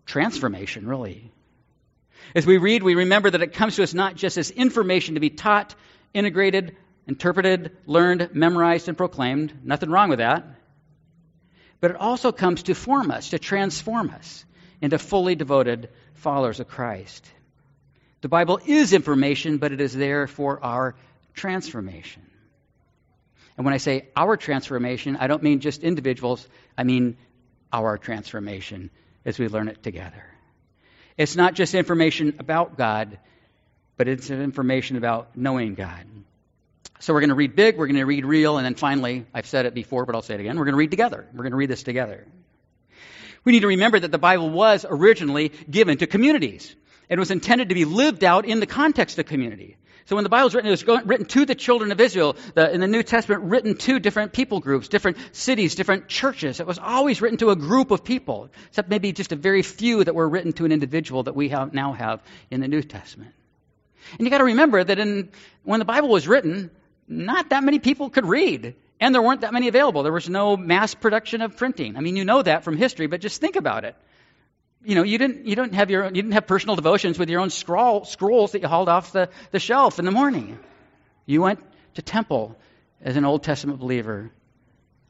transformation, 0.07 0.87
really. 0.87 1.31
As 2.35 2.47
we 2.47 2.59
read, 2.59 2.83
we 2.83 2.95
remember 2.95 3.31
that 3.31 3.43
it 3.43 3.55
comes 3.55 3.77
to 3.77 3.83
us 3.83 3.95
not 3.95 4.17
just 4.17 4.39
as 4.39 4.51
information 4.51 5.15
to 5.15 5.21
be 5.21 5.31
taught, 5.31 5.75
integrated, 6.15 6.77
interpreted, 7.07 7.77
learned, 7.87 8.31
memorized, 8.35 8.89
and 8.89 8.97
proclaimed. 8.97 9.53
Nothing 9.65 9.91
wrong 9.91 10.11
with 10.11 10.19
that. 10.19 10.45
But 11.81 11.93
it 11.93 11.97
also 11.97 12.31
comes 12.31 12.65
to 12.65 12.75
form 12.75 13.11
us, 13.11 13.31
to 13.31 13.39
transform 13.39 14.11
us 14.11 14.45
into 14.81 14.99
fully 14.99 15.35
devoted 15.35 15.89
followers 16.15 16.61
of 16.61 16.69
Christ. 16.69 17.29
The 18.21 18.29
Bible 18.29 18.61
is 18.67 18.93
information, 18.93 19.57
but 19.57 19.73
it 19.73 19.81
is 19.81 19.97
there 19.97 20.27
for 20.27 20.63
our 20.63 20.95
transformation. 21.35 22.23
And 23.61 23.67
when 23.67 23.75
I 23.75 23.77
say 23.77 24.09
our 24.17 24.39
transformation, 24.39 25.19
I 25.21 25.27
don't 25.27 25.43
mean 25.43 25.61
just 25.61 25.83
individuals, 25.83 26.49
I 26.79 26.85
mean 26.85 27.19
our 27.71 27.99
transformation 27.99 28.89
as 29.27 29.39
we 29.39 29.49
learn 29.49 29.69
it 29.69 29.83
together. 29.83 30.25
It's 31.19 31.37
not 31.37 31.53
just 31.53 31.75
information 31.75 32.37
about 32.39 32.79
God, 32.79 33.19
but 33.99 34.09
it's 34.09 34.31
information 34.31 34.97
about 34.97 35.37
knowing 35.37 35.75
God. 35.75 36.07
So 37.01 37.13
we're 37.13 37.21
going 37.21 37.29
to 37.29 37.35
read 37.35 37.55
big, 37.55 37.77
we're 37.77 37.87
going 37.87 37.97
to 37.97 38.05
read 38.05 38.25
real, 38.25 38.57
and 38.57 38.65
then 38.65 38.77
finally, 38.77 39.27
I've 39.35 39.45
said 39.45 39.67
it 39.67 39.75
before, 39.75 40.07
but 40.07 40.15
I'll 40.15 40.23
say 40.23 40.37
it 40.37 40.41
again, 40.41 40.59
we're 40.59 40.65
going 40.65 40.73
to 40.73 40.79
read 40.79 40.91
together. 40.91 41.27
We're 41.31 41.43
going 41.43 41.51
to 41.51 41.59
read 41.59 41.69
this 41.69 41.83
together. 41.83 42.27
We 43.45 43.53
need 43.53 43.61
to 43.61 43.67
remember 43.67 44.01
that 44.01 44.11
the 44.11 44.17
Bible 44.17 44.49
was 44.49 44.87
originally 44.89 45.53
given 45.69 45.99
to 45.99 46.07
communities. 46.07 46.75
It 47.11 47.19
was 47.19 47.31
intended 47.31 47.69
to 47.69 47.75
be 47.75 47.85
lived 47.85 48.25
out 48.25 48.47
in 48.47 48.59
the 48.59 48.67
context 48.67 49.19
of 49.19 49.27
community. 49.27 49.77
So 50.11 50.17
when 50.17 50.25
the 50.25 50.29
Bible 50.29 50.47
was 50.47 50.57
written, 50.57 50.67
it 50.67 50.73
was 50.73 51.07
written 51.07 51.25
to 51.27 51.47
the 51.47 51.55
children 51.55 51.93
of 51.93 52.01
Israel. 52.01 52.35
The, 52.57 52.75
in 52.75 52.81
the 52.81 52.89
New 52.89 53.05
Testament, 53.05 53.45
written 53.45 53.77
to 53.77 54.01
different 54.01 54.33
people 54.33 54.59
groups, 54.59 54.89
different 54.89 55.19
cities, 55.31 55.77
different 55.77 56.09
churches. 56.09 56.59
It 56.59 56.67
was 56.67 56.81
always 56.81 57.23
written 57.23 57.39
to 57.39 57.51
a 57.51 57.55
group 57.55 57.93
of 57.93 58.03
people, 58.03 58.51
except 58.67 58.89
maybe 58.89 59.13
just 59.13 59.31
a 59.31 59.37
very 59.37 59.63
few 59.63 60.03
that 60.03 60.13
were 60.13 60.29
written 60.29 60.53
to 60.55 60.65
an 60.65 60.73
individual 60.73 61.23
that 61.23 61.37
we 61.37 61.51
have, 61.51 61.73
now 61.73 61.93
have 61.93 62.25
in 62.51 62.61
the 62.61 62.67
New 62.67 62.83
Testament. 62.83 63.33
And 64.19 64.27
you 64.27 64.31
got 64.31 64.39
to 64.39 64.47
remember 64.47 64.83
that 64.83 64.99
in, 64.99 65.29
when 65.63 65.79
the 65.79 65.85
Bible 65.85 66.09
was 66.09 66.27
written, 66.27 66.73
not 67.07 67.51
that 67.51 67.63
many 67.63 67.79
people 67.79 68.11
could 68.11 68.27
read. 68.27 68.75
And 68.99 69.15
there 69.15 69.23
weren't 69.23 69.43
that 69.43 69.53
many 69.53 69.69
available. 69.69 70.03
There 70.03 70.13
was 70.13 70.29
no 70.29 70.57
mass 70.57 70.93
production 70.93 71.41
of 71.41 71.57
printing. 71.57 71.97
I 71.97 72.01
mean, 72.01 72.17
you 72.17 72.25
know 72.25 72.43
that 72.43 72.65
from 72.65 72.77
history, 72.77 73.07
but 73.07 73.21
just 73.21 73.41
think 73.41 73.55
about 73.55 73.85
it. 73.85 73.95
You 74.83 74.95
know, 74.95 75.03
you 75.03 75.19
didn't, 75.19 75.47
you 75.47 75.55
didn't 75.55 75.75
have 75.75 75.91
your, 75.91 76.05
you 76.05 76.11
didn't 76.11 76.33
have 76.33 76.47
personal 76.47 76.75
devotions 76.75 77.19
with 77.19 77.29
your 77.29 77.41
own 77.41 77.51
scroll, 77.51 78.05
scrolls 78.05 78.53
that 78.53 78.63
you 78.63 78.69
hauled 78.69 78.89
off 78.89 79.13
the, 79.13 79.29
the 79.51 79.59
shelf 79.59 79.99
in 79.99 80.07
the 80.07 80.11
morning. 80.11 80.59
You 81.27 81.43
went 81.43 81.61
to 81.95 82.03
temple 82.03 82.59
as 83.03 83.17
an 83.17 83.25
Old 83.25 83.43
Testament 83.43 83.79
believer. 83.79 84.31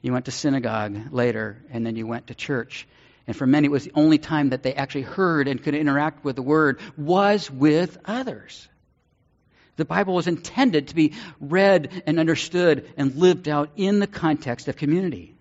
You 0.02 0.12
went 0.12 0.24
to 0.24 0.32
synagogue 0.32 1.12
later, 1.12 1.62
and 1.70 1.86
then 1.86 1.94
you 1.94 2.06
went 2.06 2.28
to 2.28 2.34
church. 2.34 2.88
And 3.26 3.36
for 3.36 3.46
many, 3.46 3.66
it 3.66 3.70
was 3.70 3.84
the 3.84 3.92
only 3.94 4.18
time 4.18 4.50
that 4.50 4.64
they 4.64 4.74
actually 4.74 5.02
heard 5.02 5.46
and 5.46 5.62
could 5.62 5.74
interact 5.74 6.24
with 6.24 6.34
the 6.34 6.42
Word 6.42 6.80
was 6.96 7.48
with 7.48 7.96
others. 8.04 8.68
The 9.76 9.84
Bible 9.84 10.14
was 10.14 10.26
intended 10.26 10.88
to 10.88 10.94
be 10.96 11.14
read 11.38 12.02
and 12.06 12.18
understood 12.18 12.90
and 12.96 13.14
lived 13.14 13.48
out 13.48 13.70
in 13.76 14.00
the 14.00 14.08
context 14.08 14.66
of 14.66 14.76
community. 14.76 15.36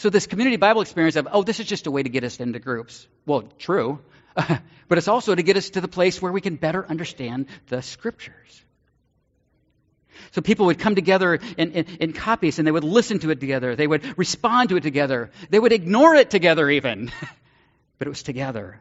So, 0.00 0.08
this 0.08 0.26
community 0.26 0.56
Bible 0.56 0.80
experience 0.80 1.16
of, 1.16 1.28
oh, 1.30 1.42
this 1.42 1.60
is 1.60 1.66
just 1.66 1.86
a 1.86 1.90
way 1.90 2.02
to 2.02 2.08
get 2.08 2.24
us 2.24 2.40
into 2.40 2.58
groups. 2.58 3.06
Well, 3.26 3.42
true. 3.58 3.98
but 4.34 4.96
it's 4.96 5.08
also 5.08 5.34
to 5.34 5.42
get 5.42 5.58
us 5.58 5.68
to 5.70 5.82
the 5.82 5.88
place 5.88 6.22
where 6.22 6.32
we 6.32 6.40
can 6.40 6.56
better 6.56 6.86
understand 6.86 7.48
the 7.68 7.82
scriptures. 7.82 8.64
So 10.30 10.40
people 10.40 10.64
would 10.66 10.78
come 10.78 10.94
together 10.94 11.34
in, 11.34 11.72
in, 11.72 11.84
in, 12.00 12.12
copies 12.14 12.58
and 12.58 12.66
they 12.66 12.72
would 12.72 12.82
listen 12.82 13.18
to 13.18 13.30
it 13.30 13.40
together. 13.40 13.76
They 13.76 13.86
would 13.86 14.16
respond 14.16 14.70
to 14.70 14.78
it 14.78 14.82
together. 14.82 15.32
They 15.50 15.58
would 15.58 15.72
ignore 15.72 16.14
it 16.14 16.30
together, 16.30 16.70
even. 16.70 17.12
but 17.98 18.06
it 18.06 18.08
was 18.08 18.22
together. 18.22 18.80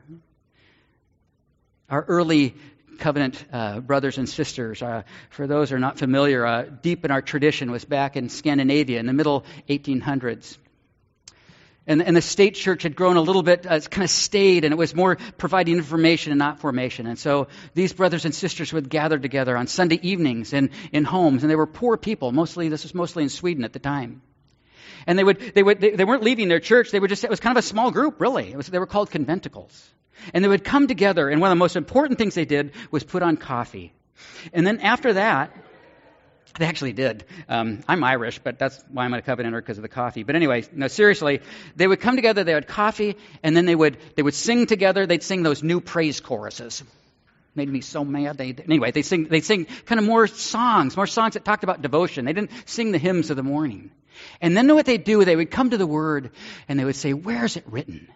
Our 1.89 2.01
early 2.01 2.55
covenant 2.99 3.43
uh, 3.51 3.81
brothers 3.81 4.17
and 4.17 4.29
sisters. 4.29 4.81
Uh, 4.81 5.03
for 5.31 5.47
those 5.47 5.71
who 5.71 5.75
are 5.75 5.79
not 5.79 5.99
familiar, 5.99 6.45
uh, 6.45 6.63
deep 6.81 7.03
in 7.03 7.11
our 7.11 7.21
tradition 7.21 7.71
was 7.71 7.83
back 7.83 8.15
in 8.15 8.29
Scandinavia 8.29 9.01
in 9.01 9.05
the 9.05 9.11
middle 9.11 9.43
1800s. 9.67 10.57
And, 11.89 12.03
and 12.03 12.15
the 12.15 12.21
state 12.21 12.53
church 12.53 12.83
had 12.83 12.95
grown 12.95 13.17
a 13.17 13.21
little 13.21 13.41
bit, 13.41 13.65
uh, 13.65 13.79
kind 13.79 14.03
of 14.03 14.11
stayed, 14.11 14.63
and 14.63 14.71
it 14.71 14.77
was 14.77 14.93
more 14.93 15.17
providing 15.39 15.75
information 15.75 16.31
and 16.31 16.37
not 16.37 16.59
formation. 16.59 17.07
And 17.07 17.17
so 17.17 17.47
these 17.73 17.93
brothers 17.93 18.25
and 18.25 18.35
sisters 18.35 18.71
would 18.71 18.89
gather 18.89 19.17
together 19.17 19.57
on 19.57 19.65
Sunday 19.65 19.99
evenings 20.03 20.53
in, 20.53 20.69
in 20.91 21.03
homes, 21.03 21.43
and 21.43 21.49
they 21.49 21.55
were 21.55 21.65
poor 21.65 21.97
people. 21.97 22.31
Mostly, 22.31 22.69
this 22.69 22.83
was 22.83 22.93
mostly 22.93 23.23
in 23.23 23.29
Sweden 23.29 23.63
at 23.63 23.73
the 23.73 23.79
time. 23.79 24.21
And 25.07 25.17
they 25.17 25.23
would, 25.23 25.39
they 25.55 25.63
would, 25.63 25.81
they, 25.81 25.89
they 25.89 26.05
weren't 26.05 26.21
leaving 26.21 26.47
their 26.47 26.59
church. 26.59 26.91
They 26.91 26.99
were 26.99 27.07
just, 27.07 27.23
it 27.23 27.29
was 27.29 27.39
kind 27.39 27.57
of 27.57 27.63
a 27.63 27.67
small 27.67 27.89
group, 27.89 28.21
really. 28.21 28.55
Was, 28.55 28.67
they 28.67 28.77
were 28.77 28.85
called 28.85 29.09
conventicles. 29.09 29.89
And 30.31 30.43
they 30.43 30.47
would 30.47 30.63
come 30.63 30.85
together, 30.85 31.27
and 31.27 31.41
one 31.41 31.49
of 31.49 31.57
the 31.57 31.59
most 31.59 31.75
important 31.75 32.19
things 32.19 32.35
they 32.35 32.45
did 32.45 32.73
was 32.91 33.03
put 33.03 33.23
on 33.23 33.35
coffee. 33.35 33.93
And 34.53 34.67
then 34.67 34.79
after 34.81 35.13
that, 35.13 35.51
they 36.57 36.65
actually 36.65 36.93
did. 36.93 37.25
Um, 37.47 37.83
I'm 37.87 38.03
Irish, 38.03 38.39
but 38.39 38.57
that's 38.57 38.83
why 38.91 39.05
I'm 39.05 39.13
a 39.13 39.21
covenanter 39.21 39.61
because 39.61 39.77
of 39.77 39.81
the 39.81 39.89
coffee. 39.89 40.23
But 40.23 40.35
anyway, 40.35 40.65
no, 40.73 40.87
seriously, 40.87 41.41
they 41.75 41.87
would 41.87 41.99
come 41.99 42.15
together. 42.15 42.43
They 42.43 42.53
had 42.53 42.67
coffee, 42.67 43.17
and 43.43 43.55
then 43.55 43.65
they 43.65 43.75
would 43.75 43.97
they 44.15 44.23
would 44.23 44.33
sing 44.33 44.65
together. 44.65 45.05
They'd 45.05 45.23
sing 45.23 45.43
those 45.43 45.63
new 45.63 45.81
praise 45.81 46.19
choruses. 46.19 46.83
Made 47.55 47.69
me 47.69 47.81
so 47.81 48.05
mad. 48.05 48.37
They 48.37 48.55
anyway, 48.65 48.91
they 48.91 49.01
sing 49.01 49.25
they 49.25 49.41
sing 49.41 49.65
kind 49.85 49.99
of 49.99 50.05
more 50.05 50.27
songs, 50.27 50.95
more 50.95 51.07
songs 51.07 51.33
that 51.33 51.45
talked 51.45 51.63
about 51.63 51.81
devotion. 51.81 52.25
They 52.25 52.33
didn't 52.33 52.51
sing 52.65 52.91
the 52.91 52.99
hymns 52.99 53.29
of 53.29 53.37
the 53.37 53.43
morning. 53.43 53.91
And 54.41 54.55
then 54.55 54.73
what 54.75 54.85
they'd 54.85 55.03
do, 55.03 55.23
they 55.23 55.35
would 55.35 55.51
come 55.51 55.69
to 55.69 55.77
the 55.77 55.87
Word, 55.87 56.31
and 56.67 56.79
they 56.79 56.85
would 56.85 56.95
say, 56.95 57.13
"Where 57.13 57.45
is 57.45 57.57
it 57.57 57.63
written?" 57.67 58.07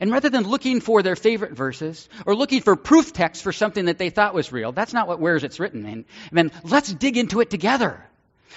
And 0.00 0.10
rather 0.10 0.30
than 0.30 0.44
looking 0.44 0.80
for 0.80 1.02
their 1.02 1.16
favorite 1.16 1.52
verses 1.52 2.08
or 2.26 2.34
looking 2.34 2.60
for 2.60 2.76
proof 2.76 3.12
text 3.12 3.42
for 3.42 3.52
something 3.52 3.86
that 3.86 3.98
they 3.98 4.10
thought 4.10 4.34
was 4.34 4.52
real, 4.52 4.72
that's 4.72 4.92
not 4.92 5.08
what 5.08 5.20
where 5.20 5.36
it's 5.36 5.60
written 5.60 5.86
in. 5.86 6.04
Mean, 6.32 6.50
let's 6.64 6.92
dig 6.92 7.16
into 7.16 7.40
it 7.40 7.50
together. 7.50 8.04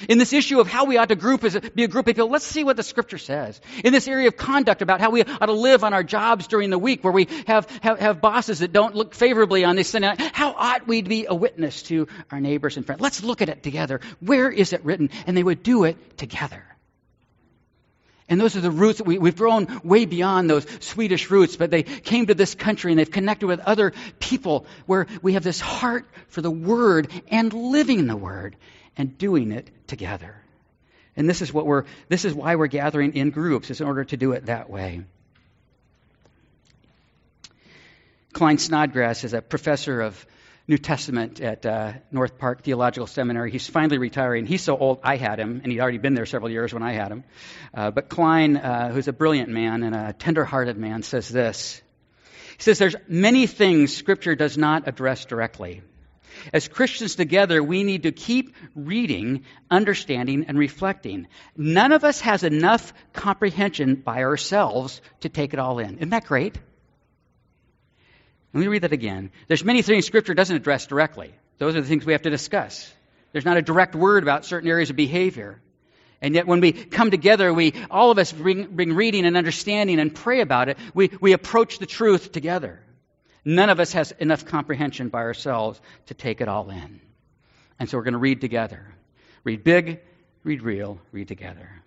In 0.07 0.17
this 0.17 0.33
issue 0.33 0.59
of 0.59 0.67
how 0.67 0.85
we 0.85 0.97
ought 0.97 1.09
to 1.09 1.15
group 1.15 1.43
as 1.43 1.55
a, 1.55 1.61
be 1.61 1.83
a 1.83 1.87
group 1.87 2.07
of 2.07 2.15
people, 2.15 2.29
let's 2.29 2.45
see 2.45 2.63
what 2.63 2.77
the 2.77 2.83
scripture 2.83 3.17
says. 3.17 3.59
In 3.83 3.93
this 3.93 4.07
area 4.07 4.27
of 4.27 4.37
conduct 4.37 4.81
about 4.81 5.01
how 5.01 5.11
we 5.11 5.21
ought 5.23 5.45
to 5.45 5.51
live 5.51 5.83
on 5.83 5.93
our 5.93 6.03
jobs 6.03 6.47
during 6.47 6.69
the 6.69 6.79
week 6.79 7.03
where 7.03 7.13
we 7.13 7.27
have, 7.47 7.69
have, 7.81 7.99
have 7.99 8.21
bosses 8.21 8.59
that 8.59 8.71
don't 8.71 8.95
look 8.95 9.13
favorably 9.13 9.63
on 9.63 9.75
this, 9.75 9.91
thing, 9.91 10.03
how 10.03 10.53
ought 10.53 10.87
we 10.87 11.01
to 11.01 11.09
be 11.09 11.25
a 11.27 11.35
witness 11.35 11.83
to 11.83 12.07
our 12.31 12.39
neighbors 12.39 12.77
and 12.77 12.85
friends? 12.85 13.01
Let's 13.01 13.23
look 13.23 13.41
at 13.41 13.49
it 13.49 13.63
together. 13.63 13.99
Where 14.19 14.49
is 14.49 14.73
it 14.73 14.83
written? 14.85 15.09
And 15.27 15.35
they 15.35 15.43
would 15.43 15.61
do 15.61 15.83
it 15.83 16.17
together. 16.17 16.63
And 18.31 18.39
those 18.39 18.55
are 18.55 18.61
the 18.61 18.71
roots 18.71 18.99
that 18.99 19.03
we, 19.03 19.19
we've 19.19 19.35
grown 19.35 19.81
way 19.83 20.05
beyond 20.05 20.49
those 20.49 20.65
Swedish 20.79 21.29
roots, 21.29 21.57
but 21.57 21.69
they 21.69 21.83
came 21.83 22.27
to 22.27 22.33
this 22.33 22.55
country 22.55 22.93
and 22.93 22.97
they've 22.97 23.11
connected 23.11 23.45
with 23.45 23.59
other 23.59 23.91
people 24.21 24.65
where 24.85 25.07
we 25.21 25.33
have 25.33 25.43
this 25.43 25.59
heart 25.59 26.05
for 26.29 26.41
the 26.41 26.49
Word 26.49 27.11
and 27.27 27.51
living 27.51 28.07
the 28.07 28.15
Word 28.15 28.55
and 28.95 29.17
doing 29.17 29.51
it 29.51 29.69
together. 29.85 30.33
And 31.17 31.27
this 31.29 31.41
is 31.41 31.51
what 31.51 31.65
we're, 31.65 31.83
this 32.07 32.23
is 32.23 32.33
why 32.33 32.55
we're 32.55 32.67
gathering 32.67 33.15
in 33.15 33.31
groups, 33.31 33.69
is 33.69 33.81
in 33.81 33.87
order 33.87 34.05
to 34.05 34.15
do 34.15 34.31
it 34.31 34.45
that 34.45 34.69
way. 34.69 35.01
Klyne 38.31 38.61
Snodgrass 38.61 39.25
is 39.25 39.33
a 39.33 39.41
professor 39.41 39.99
of 39.99 40.25
New 40.71 40.77
Testament 40.77 41.41
at 41.41 41.65
uh, 41.65 41.91
North 42.13 42.37
Park 42.37 42.63
Theological 42.63 43.05
Seminary. 43.05 43.51
He's 43.51 43.67
finally 43.67 43.97
retiring. 43.97 44.45
He's 44.45 44.61
so 44.61 44.77
old, 44.77 45.01
I 45.03 45.17
had 45.17 45.37
him, 45.37 45.59
and 45.61 45.69
he'd 45.69 45.81
already 45.81 45.97
been 45.97 46.13
there 46.13 46.25
several 46.25 46.49
years 46.49 46.73
when 46.73 46.81
I 46.81 46.93
had 46.93 47.11
him. 47.11 47.25
Uh, 47.73 47.91
but 47.91 48.07
Klyne, 48.07 48.55
uh, 48.55 48.87
who's 48.87 49.09
a 49.09 49.11
brilliant 49.11 49.49
man 49.49 49.83
and 49.83 49.93
a 49.93 50.13
tender-hearted 50.13 50.77
man, 50.77 51.03
says 51.03 51.27
this. 51.27 51.81
He 52.55 52.63
says 52.63 52.79
there's 52.79 52.95
many 53.09 53.47
things 53.47 53.93
Scripture 53.93 54.33
does 54.33 54.57
not 54.57 54.87
address 54.87 55.25
directly. 55.25 55.81
As 56.53 56.69
Christians 56.69 57.15
together, 57.15 57.61
we 57.61 57.83
need 57.83 58.03
to 58.03 58.13
keep 58.13 58.55
reading, 58.73 59.43
understanding, 59.69 60.45
and 60.47 60.57
reflecting. 60.57 61.27
None 61.57 61.91
of 61.91 62.05
us 62.05 62.21
has 62.21 62.45
enough 62.45 62.93
comprehension 63.11 63.95
by 63.95 64.23
ourselves 64.23 65.01
to 65.19 65.27
take 65.27 65.51
it 65.53 65.59
all 65.59 65.79
in. 65.79 65.97
Isn't 65.97 66.11
that 66.11 66.23
great? 66.23 66.57
Let 68.53 68.61
me 68.61 68.67
read 68.67 68.83
that 68.83 68.91
again. 68.91 69.31
There's 69.47 69.63
many 69.63 69.81
things 69.81 70.05
Scripture 70.05 70.33
doesn't 70.33 70.55
address 70.55 70.87
directly. 70.87 71.33
Those 71.57 71.75
are 71.75 71.81
the 71.81 71.87
things 71.87 72.05
we 72.05 72.13
have 72.13 72.23
to 72.23 72.29
discuss. 72.29 72.91
There's 73.31 73.45
not 73.45 73.57
a 73.57 73.61
direct 73.61 73.95
word 73.95 74.23
about 74.23 74.45
certain 74.45 74.69
areas 74.69 74.89
of 74.89 74.95
behavior. 74.95 75.61
And 76.21 76.35
yet, 76.35 76.45
when 76.45 76.59
we 76.59 76.73
come 76.73 77.09
together, 77.09 77.51
we 77.53 77.73
all 77.89 78.11
of 78.11 78.19
us 78.19 78.31
bring, 78.31 78.75
bring 78.75 78.93
reading 78.93 79.25
and 79.25 79.35
understanding 79.35 79.99
and 79.99 80.13
pray 80.13 80.41
about 80.41 80.69
it. 80.69 80.77
We, 80.93 81.09
we 81.19 81.33
approach 81.33 81.79
the 81.79 81.85
truth 81.85 82.31
together. 82.31 82.79
None 83.43 83.69
of 83.69 83.79
us 83.79 83.93
has 83.93 84.11
enough 84.19 84.45
comprehension 84.45 85.09
by 85.09 85.19
ourselves 85.19 85.81
to 86.07 86.13
take 86.13 86.41
it 86.41 86.47
all 86.47 86.69
in. 86.69 87.01
And 87.79 87.89
so 87.89 87.97
we're 87.97 88.03
going 88.03 88.13
to 88.13 88.19
read 88.19 88.41
together. 88.41 88.85
Read 89.43 89.63
big, 89.63 90.01
read 90.43 90.61
real, 90.61 90.99
read 91.11 91.27
together. 91.27 91.80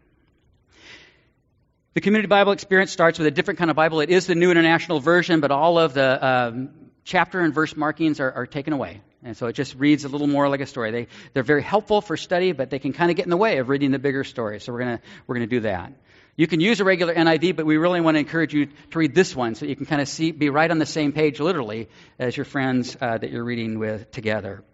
The 1.94 2.00
Community 2.00 2.26
Bible 2.26 2.50
Experience 2.50 2.90
starts 2.90 3.20
with 3.20 3.28
a 3.28 3.30
different 3.30 3.58
kind 3.58 3.70
of 3.70 3.76
Bible. 3.76 4.00
It 4.00 4.10
is 4.10 4.26
the 4.26 4.34
New 4.34 4.50
International 4.50 4.98
Version, 4.98 5.38
but 5.38 5.52
all 5.52 5.78
of 5.78 5.94
the 5.94 6.26
um, 6.26 6.70
chapter 7.04 7.40
and 7.40 7.54
verse 7.54 7.76
markings 7.76 8.18
are, 8.18 8.32
are, 8.32 8.46
taken 8.48 8.72
away. 8.72 9.00
And 9.22 9.36
so 9.36 9.46
it 9.46 9.52
just 9.52 9.76
reads 9.76 10.04
a 10.04 10.08
little 10.08 10.26
more 10.26 10.48
like 10.48 10.60
a 10.60 10.66
story. 10.66 10.90
They, 10.90 11.06
they're 11.34 11.44
very 11.44 11.62
helpful 11.62 12.00
for 12.00 12.16
study, 12.16 12.50
but 12.50 12.68
they 12.68 12.80
can 12.80 12.94
kind 12.94 13.12
of 13.12 13.16
get 13.16 13.26
in 13.26 13.30
the 13.30 13.36
way 13.36 13.58
of 13.58 13.68
reading 13.68 13.92
the 13.92 14.00
bigger 14.00 14.24
story. 14.24 14.58
So 14.58 14.72
we're 14.72 14.80
going 14.80 14.98
we're 15.28 15.36
gonna 15.36 15.46
do 15.46 15.60
that. 15.60 15.92
You 16.34 16.48
can 16.48 16.58
use 16.58 16.80
a 16.80 16.84
regular 16.84 17.14
NIV, 17.14 17.54
but 17.54 17.64
we 17.64 17.76
really 17.76 18.00
want 18.00 18.16
to 18.16 18.18
encourage 18.18 18.52
you 18.52 18.66
to 18.66 18.98
read 18.98 19.14
this 19.14 19.36
one 19.36 19.54
so 19.54 19.64
you 19.64 19.76
can 19.76 19.86
kind 19.86 20.02
of 20.02 20.08
see, 20.08 20.32
be 20.32 20.50
right 20.50 20.68
on 20.68 20.80
the 20.80 20.86
same 20.86 21.12
page, 21.12 21.38
literally, 21.38 21.88
as 22.18 22.36
your 22.36 22.44
friends 22.44 22.96
uh, 23.00 23.18
that 23.18 23.30
you're 23.30 23.44
reading 23.44 23.78
with 23.78 24.10
together. 24.10 24.64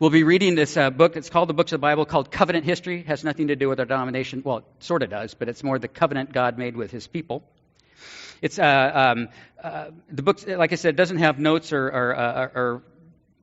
We'll 0.00 0.08
be 0.08 0.22
reading 0.22 0.54
this 0.54 0.78
uh, 0.78 0.88
book. 0.88 1.18
It's 1.18 1.28
called 1.28 1.50
the 1.50 1.52
Books 1.52 1.72
of 1.72 1.78
the 1.78 1.82
Bible, 1.82 2.06
called 2.06 2.30
Covenant 2.30 2.64
History. 2.64 3.00
It 3.00 3.06
has 3.08 3.22
nothing 3.22 3.48
to 3.48 3.54
do 3.54 3.68
with 3.68 3.80
our 3.80 3.84
denomination. 3.84 4.40
Well, 4.42 4.56
it 4.56 4.64
sort 4.78 5.02
of 5.02 5.10
does, 5.10 5.34
but 5.34 5.50
it's 5.50 5.62
more 5.62 5.78
the 5.78 5.88
covenant 5.88 6.32
God 6.32 6.56
made 6.56 6.74
with 6.74 6.90
his 6.90 7.06
people. 7.06 7.42
It's 8.40 8.58
uh, 8.58 8.92
um, 8.94 9.28
uh, 9.62 9.90
the 10.10 10.22
book, 10.22 10.38
like 10.46 10.72
I 10.72 10.76
said, 10.76 10.96
doesn't 10.96 11.18
have 11.18 11.38
notes 11.38 11.74
or, 11.74 11.86
or, 11.88 12.16
uh, 12.16 12.48
or 12.54 12.82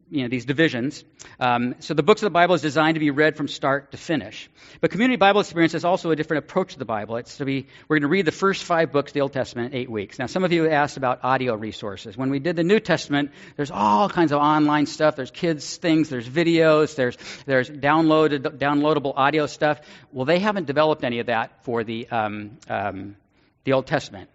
you 0.09 0.23
know, 0.23 0.29
these 0.29 0.45
divisions. 0.45 1.03
Um, 1.39 1.75
so 1.79 1.93
the 1.93 2.03
books 2.03 2.21
of 2.21 2.27
the 2.27 2.31
Bible 2.31 2.55
is 2.55 2.61
designed 2.61 2.95
to 2.95 2.99
be 2.99 3.11
read 3.11 3.35
from 3.35 3.47
start 3.47 3.91
to 3.91 3.97
finish. 3.97 4.49
But 4.79 4.91
Community 4.91 5.17
Bible 5.17 5.41
Experience 5.41 5.73
is 5.73 5.85
also 5.85 6.11
a 6.11 6.15
different 6.15 6.45
approach 6.45 6.73
to 6.73 6.79
the 6.79 6.85
Bible. 6.85 7.17
It's 7.17 7.37
to 7.37 7.45
be, 7.45 7.67
we're 7.87 7.97
going 7.97 8.03
to 8.03 8.07
read 8.07 8.25
the 8.25 8.31
first 8.31 8.63
five 8.63 8.91
books 8.91 9.11
of 9.11 9.13
the 9.13 9.21
Old 9.21 9.33
Testament 9.33 9.73
in 9.73 9.79
eight 9.79 9.89
weeks. 9.89 10.17
Now, 10.17 10.27
some 10.27 10.43
of 10.43 10.51
you 10.53 10.69
asked 10.69 10.97
about 10.97 11.23
audio 11.23 11.55
resources. 11.55 12.15
When 12.15 12.29
we 12.29 12.39
did 12.39 12.55
the 12.55 12.63
New 12.63 12.79
Testament, 12.79 13.31
there's 13.55 13.71
all 13.71 14.09
kinds 14.09 14.31
of 14.31 14.39
online 14.39 14.85
stuff. 14.85 15.15
There's 15.15 15.31
kids 15.31 15.77
things, 15.77 16.09
there's 16.09 16.27
videos, 16.27 16.95
there's, 16.95 17.17
there's 17.45 17.69
downloaded, 17.69 18.41
downloadable 18.57 19.13
audio 19.15 19.45
stuff. 19.45 19.81
Well, 20.11 20.25
they 20.25 20.39
haven't 20.39 20.67
developed 20.67 21.03
any 21.03 21.19
of 21.19 21.27
that 21.27 21.63
for 21.63 21.83
the, 21.83 22.07
um, 22.09 22.57
um, 22.69 23.17
the 23.63 23.73
Old 23.73 23.87
Testament. 23.87 24.29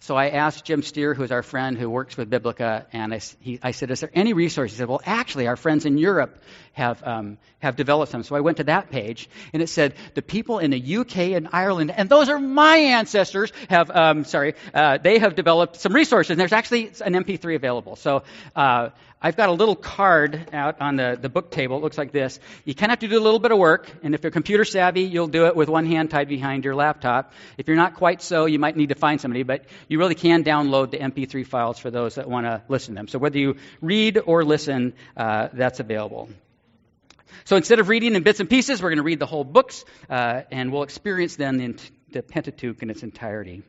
So 0.00 0.14
I 0.16 0.28
asked 0.28 0.64
Jim 0.64 0.82
Steer, 0.82 1.14
who's 1.14 1.32
our 1.32 1.42
friend 1.42 1.76
who 1.76 1.88
works 1.88 2.16
with 2.16 2.28
Biblica, 2.30 2.86
and 2.92 3.14
I, 3.14 3.20
he, 3.40 3.58
I 3.62 3.70
said, 3.70 3.90
Is 3.90 4.00
there 4.00 4.10
any 4.14 4.32
resource? 4.32 4.70
He 4.72 4.76
said, 4.76 4.88
Well, 4.88 5.00
actually, 5.04 5.46
our 5.46 5.56
friends 5.56 5.86
in 5.86 5.98
Europe 5.98 6.38
have, 6.72 7.02
um, 7.02 7.38
have 7.60 7.76
developed 7.76 8.12
some. 8.12 8.22
So 8.22 8.36
I 8.36 8.40
went 8.40 8.58
to 8.58 8.64
that 8.64 8.90
page, 8.90 9.28
and 9.52 9.62
it 9.62 9.68
said, 9.68 9.94
The 10.14 10.22
people 10.22 10.58
in 10.58 10.70
the 10.70 10.96
UK 10.98 11.16
and 11.34 11.48
Ireland, 11.52 11.90
and 11.90 12.08
those 12.08 12.28
are 12.28 12.38
my 12.38 12.76
ancestors, 12.76 13.52
have, 13.70 13.90
um, 13.90 14.24
sorry, 14.24 14.54
uh, 14.74 14.98
they 14.98 15.18
have 15.18 15.34
developed 15.34 15.76
some 15.76 15.94
resources. 15.94 16.30
And 16.30 16.40
there's 16.40 16.52
actually 16.52 16.88
an 17.04 17.14
MP3 17.14 17.56
available. 17.56 17.96
So 17.96 18.22
uh, 18.54 18.90
I've 19.20 19.36
got 19.36 19.48
a 19.48 19.52
little 19.52 19.74
card 19.74 20.50
out 20.52 20.80
on 20.80 20.96
the, 20.96 21.18
the 21.20 21.30
book 21.30 21.50
table. 21.50 21.78
It 21.78 21.82
looks 21.82 21.96
like 21.96 22.12
this. 22.12 22.38
You 22.66 22.74
kind 22.74 22.90
of 22.90 22.92
have 22.92 22.98
to 23.00 23.08
do 23.08 23.18
a 23.18 23.24
little 23.24 23.38
bit 23.38 23.50
of 23.50 23.58
work, 23.58 23.90
and 24.02 24.14
if 24.14 24.22
you're 24.22 24.30
computer 24.30 24.64
savvy, 24.64 25.02
you'll 25.02 25.26
do 25.26 25.46
it 25.46 25.56
with 25.56 25.70
one 25.70 25.86
hand 25.86 26.10
tied 26.10 26.28
behind 26.28 26.64
your 26.64 26.74
laptop. 26.74 27.32
If 27.56 27.66
you're 27.66 27.78
not 27.78 27.94
quite 27.94 28.20
so, 28.20 28.44
you 28.44 28.58
might 28.58 28.76
need 28.76 28.90
to 28.90 28.94
find 28.94 29.18
somebody, 29.18 29.42
but 29.42 29.64
you 29.88 29.98
really 29.98 30.14
can 30.14 30.44
download 30.44 30.90
the 30.90 30.98
MP3 30.98 31.46
files 31.46 31.78
for 31.78 31.90
those 31.90 32.16
that 32.16 32.28
want 32.28 32.46
to 32.46 32.62
listen 32.68 32.94
to 32.94 32.98
them. 32.98 33.08
So 33.08 33.18
whether 33.18 33.38
you 33.38 33.56
read 33.80 34.18
or 34.24 34.44
listen, 34.44 34.94
uh, 35.16 35.48
that's 35.52 35.80
available. 35.80 36.28
So 37.44 37.56
instead 37.56 37.78
of 37.78 37.88
reading 37.88 38.14
in 38.14 38.22
bits 38.22 38.40
and 38.40 38.50
pieces, 38.50 38.82
we're 38.82 38.90
going 38.90 38.98
to 38.98 39.04
read 39.04 39.20
the 39.20 39.26
whole 39.26 39.44
books, 39.44 39.84
uh, 40.10 40.42
and 40.50 40.72
we'll 40.72 40.82
experience 40.82 41.36
then 41.36 41.58
the, 41.58 41.76
the 42.10 42.22
Pentateuch 42.22 42.82
in 42.82 42.90
its 42.90 43.02
entirety. 43.02 43.62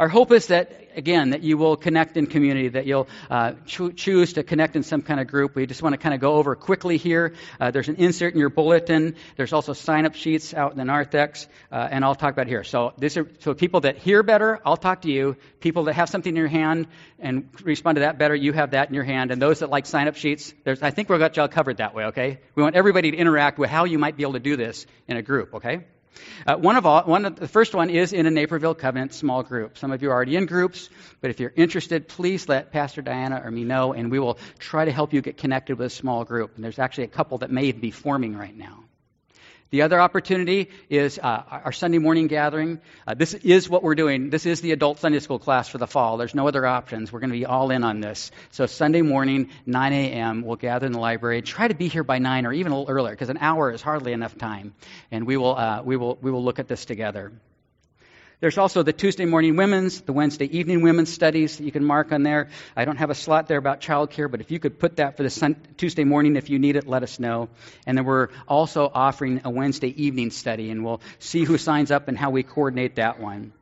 Our 0.00 0.08
hope 0.08 0.32
is 0.32 0.46
that, 0.46 0.72
again, 0.96 1.30
that 1.30 1.42
you 1.42 1.58
will 1.58 1.76
connect 1.76 2.16
in 2.16 2.26
community, 2.26 2.68
that 2.68 2.86
you'll 2.86 3.06
uh, 3.28 3.52
cho- 3.66 3.90
choose 3.90 4.32
to 4.32 4.42
connect 4.42 4.74
in 4.74 4.82
some 4.82 5.02
kind 5.02 5.20
of 5.20 5.26
group. 5.26 5.54
We 5.54 5.66
just 5.66 5.82
want 5.82 5.92
to 5.92 5.98
kind 5.98 6.14
of 6.14 6.22
go 6.22 6.36
over 6.36 6.56
quickly 6.56 6.96
here. 6.96 7.34
Uh, 7.60 7.70
there's 7.70 7.90
an 7.90 7.96
insert 7.96 8.32
in 8.32 8.40
your 8.40 8.48
bulletin. 8.48 9.14
There's 9.36 9.52
also 9.52 9.74
sign 9.74 10.06
up 10.06 10.14
sheets 10.14 10.54
out 10.54 10.72
in 10.72 10.78
the 10.78 10.86
narthex, 10.86 11.46
uh, 11.70 11.86
and 11.90 12.02
I'll 12.02 12.14
talk 12.14 12.32
about 12.32 12.46
here. 12.46 12.64
So, 12.64 12.94
this 12.96 13.18
are, 13.18 13.28
so 13.40 13.52
people 13.52 13.80
that 13.80 13.98
hear 13.98 14.22
better, 14.22 14.58
I'll 14.64 14.78
talk 14.78 15.02
to 15.02 15.12
you. 15.12 15.36
People 15.60 15.84
that 15.84 15.96
have 15.96 16.08
something 16.08 16.30
in 16.32 16.36
your 16.36 16.48
hand 16.48 16.86
and 17.18 17.50
respond 17.62 17.96
to 17.96 18.00
that 18.00 18.16
better, 18.16 18.34
you 18.34 18.54
have 18.54 18.70
that 18.70 18.88
in 18.88 18.94
your 18.94 19.04
hand. 19.04 19.32
And 19.32 19.42
those 19.42 19.58
that 19.58 19.68
like 19.68 19.84
sign 19.84 20.08
up 20.08 20.16
sheets, 20.16 20.54
there's, 20.64 20.82
I 20.82 20.92
think 20.92 21.10
we've 21.10 21.18
got 21.18 21.36
y'all 21.36 21.48
covered 21.48 21.76
that 21.76 21.94
way, 21.94 22.06
okay? 22.06 22.40
We 22.54 22.62
want 22.62 22.74
everybody 22.74 23.10
to 23.10 23.18
interact 23.18 23.58
with 23.58 23.68
how 23.68 23.84
you 23.84 23.98
might 23.98 24.16
be 24.16 24.22
able 24.22 24.32
to 24.32 24.40
do 24.40 24.56
this 24.56 24.86
in 25.08 25.18
a 25.18 25.22
group, 25.22 25.56
okay? 25.56 25.80
Uh, 26.46 26.56
one 26.56 26.76
of 26.76 26.86
all, 26.86 27.02
one 27.04 27.24
of 27.24 27.36
the 27.36 27.48
first 27.48 27.74
one 27.74 27.90
is 27.90 28.12
in 28.12 28.26
a 28.26 28.30
Naperville 28.30 28.74
Covenant 28.74 29.14
small 29.14 29.42
group. 29.42 29.78
Some 29.78 29.92
of 29.92 30.02
you 30.02 30.10
are 30.10 30.14
already 30.14 30.36
in 30.36 30.46
groups, 30.46 30.88
but 31.20 31.30
if 31.30 31.40
you're 31.40 31.52
interested, 31.54 32.08
please 32.08 32.48
let 32.48 32.72
Pastor 32.72 33.02
Diana 33.02 33.40
or 33.44 33.50
me 33.50 33.64
know, 33.64 33.92
and 33.92 34.10
we 34.10 34.18
will 34.18 34.38
try 34.58 34.84
to 34.84 34.92
help 34.92 35.12
you 35.12 35.22
get 35.22 35.36
connected 35.36 35.78
with 35.78 35.86
a 35.86 35.90
small 35.90 36.24
group. 36.24 36.56
And 36.56 36.64
there's 36.64 36.78
actually 36.78 37.04
a 37.04 37.08
couple 37.08 37.38
that 37.38 37.50
may 37.50 37.72
be 37.72 37.90
forming 37.90 38.36
right 38.36 38.56
now. 38.56 38.84
The 39.70 39.82
other 39.82 40.00
opportunity 40.00 40.70
is 40.88 41.18
uh, 41.18 41.42
our 41.48 41.70
Sunday 41.70 41.98
morning 41.98 42.26
gathering. 42.26 42.80
Uh, 43.06 43.14
this 43.14 43.34
is 43.34 43.68
what 43.68 43.84
we're 43.84 43.94
doing. 43.94 44.28
This 44.28 44.44
is 44.44 44.60
the 44.60 44.72
adult 44.72 44.98
Sunday 44.98 45.20
school 45.20 45.38
class 45.38 45.68
for 45.68 45.78
the 45.78 45.86
fall. 45.86 46.16
There's 46.16 46.34
no 46.34 46.48
other 46.48 46.66
options. 46.66 47.12
We're 47.12 47.20
going 47.20 47.30
to 47.30 47.38
be 47.38 47.46
all 47.46 47.70
in 47.70 47.84
on 47.84 48.00
this. 48.00 48.32
So 48.50 48.66
Sunday 48.66 49.02
morning, 49.02 49.50
9 49.66 49.92
a.m., 49.92 50.42
we'll 50.42 50.56
gather 50.56 50.86
in 50.86 50.92
the 50.92 50.98
library. 50.98 51.42
Try 51.42 51.68
to 51.68 51.74
be 51.74 51.86
here 51.86 52.02
by 52.02 52.18
9 52.18 52.46
or 52.46 52.52
even 52.52 52.72
a 52.72 52.78
little 52.78 52.92
earlier 52.92 53.12
because 53.12 53.28
an 53.28 53.38
hour 53.38 53.70
is 53.70 53.80
hardly 53.80 54.12
enough 54.12 54.36
time. 54.36 54.74
And 55.12 55.24
we 55.24 55.36
will, 55.36 55.54
uh, 55.56 55.82
we 55.82 55.96
will, 55.96 56.18
we 56.20 56.32
will 56.32 56.42
look 56.42 56.58
at 56.58 56.66
this 56.66 56.84
together. 56.84 57.30
There's 58.40 58.56
also 58.56 58.82
the 58.82 58.94
Tuesday 58.94 59.26
morning 59.26 59.56
women's, 59.56 60.00
the 60.00 60.14
Wednesday 60.14 60.46
evening 60.46 60.80
women's 60.80 61.12
studies 61.12 61.58
that 61.58 61.64
you 61.64 61.70
can 61.70 61.84
mark 61.84 62.10
on 62.10 62.22
there. 62.22 62.48
I 62.74 62.86
don't 62.86 62.96
have 62.96 63.10
a 63.10 63.14
slot 63.14 63.48
there 63.48 63.58
about 63.58 63.82
childcare, 63.82 64.30
but 64.30 64.40
if 64.40 64.50
you 64.50 64.58
could 64.58 64.78
put 64.78 64.96
that 64.96 65.18
for 65.18 65.22
the 65.22 65.28
sun- 65.28 65.56
Tuesday 65.76 66.04
morning 66.04 66.36
if 66.36 66.48
you 66.48 66.58
need 66.58 66.76
it, 66.76 66.86
let 66.86 67.02
us 67.02 67.20
know. 67.20 67.50
And 67.86 67.98
then 67.98 68.06
we're 68.06 68.28
also 68.48 68.90
offering 68.92 69.42
a 69.44 69.50
Wednesday 69.50 69.88
evening 69.88 70.30
study, 70.30 70.70
and 70.70 70.82
we'll 70.82 71.02
see 71.18 71.44
who 71.44 71.58
signs 71.58 71.90
up 71.90 72.08
and 72.08 72.16
how 72.16 72.30
we 72.30 72.42
coordinate 72.42 72.94
that 72.94 73.20
one. 73.20 73.52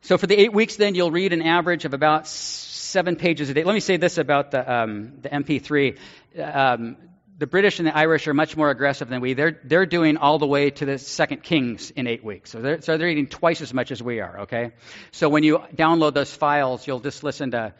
So 0.00 0.18
for 0.18 0.26
the 0.26 0.36
eight 0.36 0.52
weeks, 0.52 0.74
then 0.74 0.96
you'll 0.96 1.12
read 1.12 1.32
an 1.32 1.42
average 1.42 1.84
of 1.84 1.94
about 1.94 2.26
seven 2.26 3.14
pages 3.14 3.50
a 3.50 3.54
day. 3.54 3.62
Let 3.62 3.74
me 3.74 3.80
say 3.80 3.98
this 3.98 4.18
about 4.18 4.50
the 4.50 4.72
um, 4.72 5.18
the 5.22 5.28
MP3. 5.28 5.96
Um, 6.36 6.96
the 7.40 7.46
British 7.46 7.78
and 7.78 7.88
the 7.88 7.96
Irish 7.96 8.28
are 8.28 8.34
much 8.34 8.54
more 8.54 8.68
aggressive 8.68 9.08
than 9.08 9.22
we. 9.22 9.32
They're, 9.32 9.58
they're 9.64 9.86
doing 9.86 10.18
all 10.18 10.38
the 10.38 10.46
way 10.46 10.68
to 10.72 10.84
the 10.84 10.98
Second 10.98 11.42
Kings 11.42 11.90
in 11.90 12.06
eight 12.06 12.22
weeks. 12.22 12.50
So 12.50 12.60
they're, 12.60 12.82
so 12.82 12.98
they're 12.98 13.08
eating 13.08 13.28
twice 13.28 13.62
as 13.62 13.72
much 13.72 13.90
as 13.90 14.02
we 14.02 14.20
are, 14.20 14.40
okay? 14.40 14.72
So 15.10 15.30
when 15.30 15.42
you 15.42 15.56
download 15.74 16.12
those 16.12 16.30
files, 16.30 16.86
you'll 16.86 17.00
just 17.00 17.24
listen 17.24 17.52
to, 17.52 17.72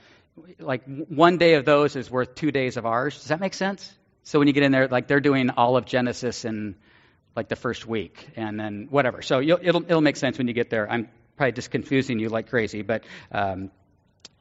like, 0.59 0.85
one 0.87 1.37
day 1.37 1.55
of 1.57 1.66
those 1.66 1.94
is 1.94 2.11
worth 2.11 2.35
two 2.35 2.51
days 2.51 2.79
of 2.79 2.87
ours. 2.87 3.18
Does 3.18 3.29
that 3.29 3.38
make 3.38 3.53
sense? 3.53 3.92
So 4.23 4.38
when 4.38 4.49
you 4.49 4.55
get 4.55 4.62
in 4.62 4.73
there, 4.73 4.88
like, 4.88 5.09
they're 5.09 5.20
doing 5.20 5.51
all 5.51 5.77
of 5.77 5.85
Genesis 5.85 6.46
in, 6.46 6.75
like, 7.37 7.51
the 7.51 7.57
first 7.57 7.85
week, 7.85 8.31
and 8.37 8.59
then 8.59 8.88
whatever. 8.88 9.20
So 9.20 9.42
it'll, 9.42 9.83
it'll 9.83 10.01
make 10.01 10.16
sense 10.16 10.38
when 10.38 10.49
you 10.49 10.55
get 10.55 10.70
there. 10.70 10.90
I'm 10.90 11.11
probably 11.37 11.53
just 11.53 11.70
confusing 11.70 12.18
you 12.18 12.31
like 12.31 12.49
crazy, 12.49 12.81
but 12.81 13.05
um, 13.31 13.70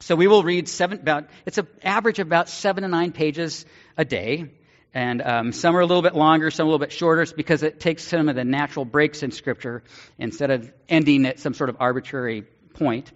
so 0.00 0.16
we 0.16 0.28
will 0.28 0.42
read 0.42 0.66
seven 0.66 0.98
about 0.98 1.28
it's 1.44 1.58
an 1.58 1.66
average 1.84 2.20
of 2.20 2.26
about 2.26 2.48
seven 2.48 2.84
to 2.84 2.88
nine 2.88 3.12
pages 3.12 3.66
a 3.98 4.04
day 4.06 4.50
and 4.92 5.22
um, 5.22 5.52
some 5.52 5.76
are 5.76 5.80
a 5.80 5.86
little 5.86 6.02
bit 6.02 6.14
longer, 6.14 6.50
some 6.50 6.66
a 6.66 6.68
little 6.68 6.84
bit 6.84 6.92
shorter, 6.92 7.22
it's 7.22 7.32
because 7.32 7.62
it 7.62 7.78
takes 7.80 8.02
some 8.02 8.28
of 8.28 8.34
the 8.34 8.44
natural 8.44 8.84
breaks 8.84 9.22
in 9.22 9.30
Scripture 9.30 9.82
instead 10.18 10.50
of 10.50 10.72
ending 10.88 11.26
at 11.26 11.38
some 11.38 11.54
sort 11.54 11.70
of 11.70 11.76
arbitrary 11.80 12.42
point. 12.74 13.12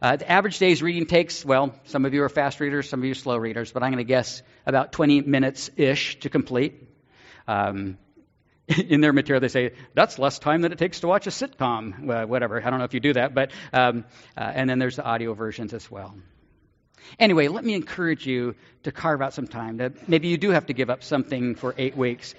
Uh, 0.00 0.16
the 0.16 0.28
average 0.30 0.58
day's 0.58 0.82
reading 0.82 1.06
takes, 1.06 1.44
well, 1.44 1.74
some 1.84 2.04
of 2.04 2.12
you 2.12 2.24
are 2.24 2.28
fast 2.28 2.58
readers, 2.58 2.88
some 2.88 3.00
of 3.00 3.04
you 3.04 3.14
slow 3.14 3.36
readers, 3.36 3.70
but 3.70 3.82
I'm 3.84 3.90
going 3.90 4.04
to 4.04 4.08
guess 4.08 4.42
about 4.66 4.92
20 4.92 5.20
minutes 5.20 5.70
ish 5.76 6.18
to 6.20 6.28
complete. 6.28 6.88
Um, 7.46 7.98
in 8.88 9.00
their 9.00 9.12
material, 9.12 9.40
they 9.40 9.48
say 9.48 9.74
that's 9.94 10.18
less 10.18 10.38
time 10.38 10.62
than 10.62 10.72
it 10.72 10.78
takes 10.78 11.00
to 11.00 11.08
watch 11.08 11.26
a 11.26 11.30
sitcom, 11.30 12.04
well, 12.04 12.26
whatever. 12.26 12.64
I 12.64 12.70
don't 12.70 12.78
know 12.78 12.84
if 12.84 12.94
you 12.94 13.00
do 13.00 13.12
that, 13.14 13.34
but 13.34 13.50
um, 13.72 14.04
uh, 14.36 14.40
and 14.40 14.68
then 14.68 14.78
there's 14.78 14.96
the 14.96 15.04
audio 15.04 15.34
versions 15.34 15.74
as 15.74 15.90
well. 15.90 16.14
Anyway, 17.18 17.48
let 17.48 17.64
me 17.64 17.74
encourage 17.74 18.26
you 18.26 18.54
to 18.82 18.92
carve 18.92 19.22
out 19.22 19.34
some 19.34 19.46
time. 19.46 19.76
That 19.78 20.08
maybe 20.08 20.28
you 20.28 20.36
do 20.36 20.50
have 20.50 20.66
to 20.66 20.72
give 20.72 20.90
up 20.90 21.02
something 21.02 21.54
for 21.54 21.74
eight 21.78 21.96
weeks. 21.96 22.34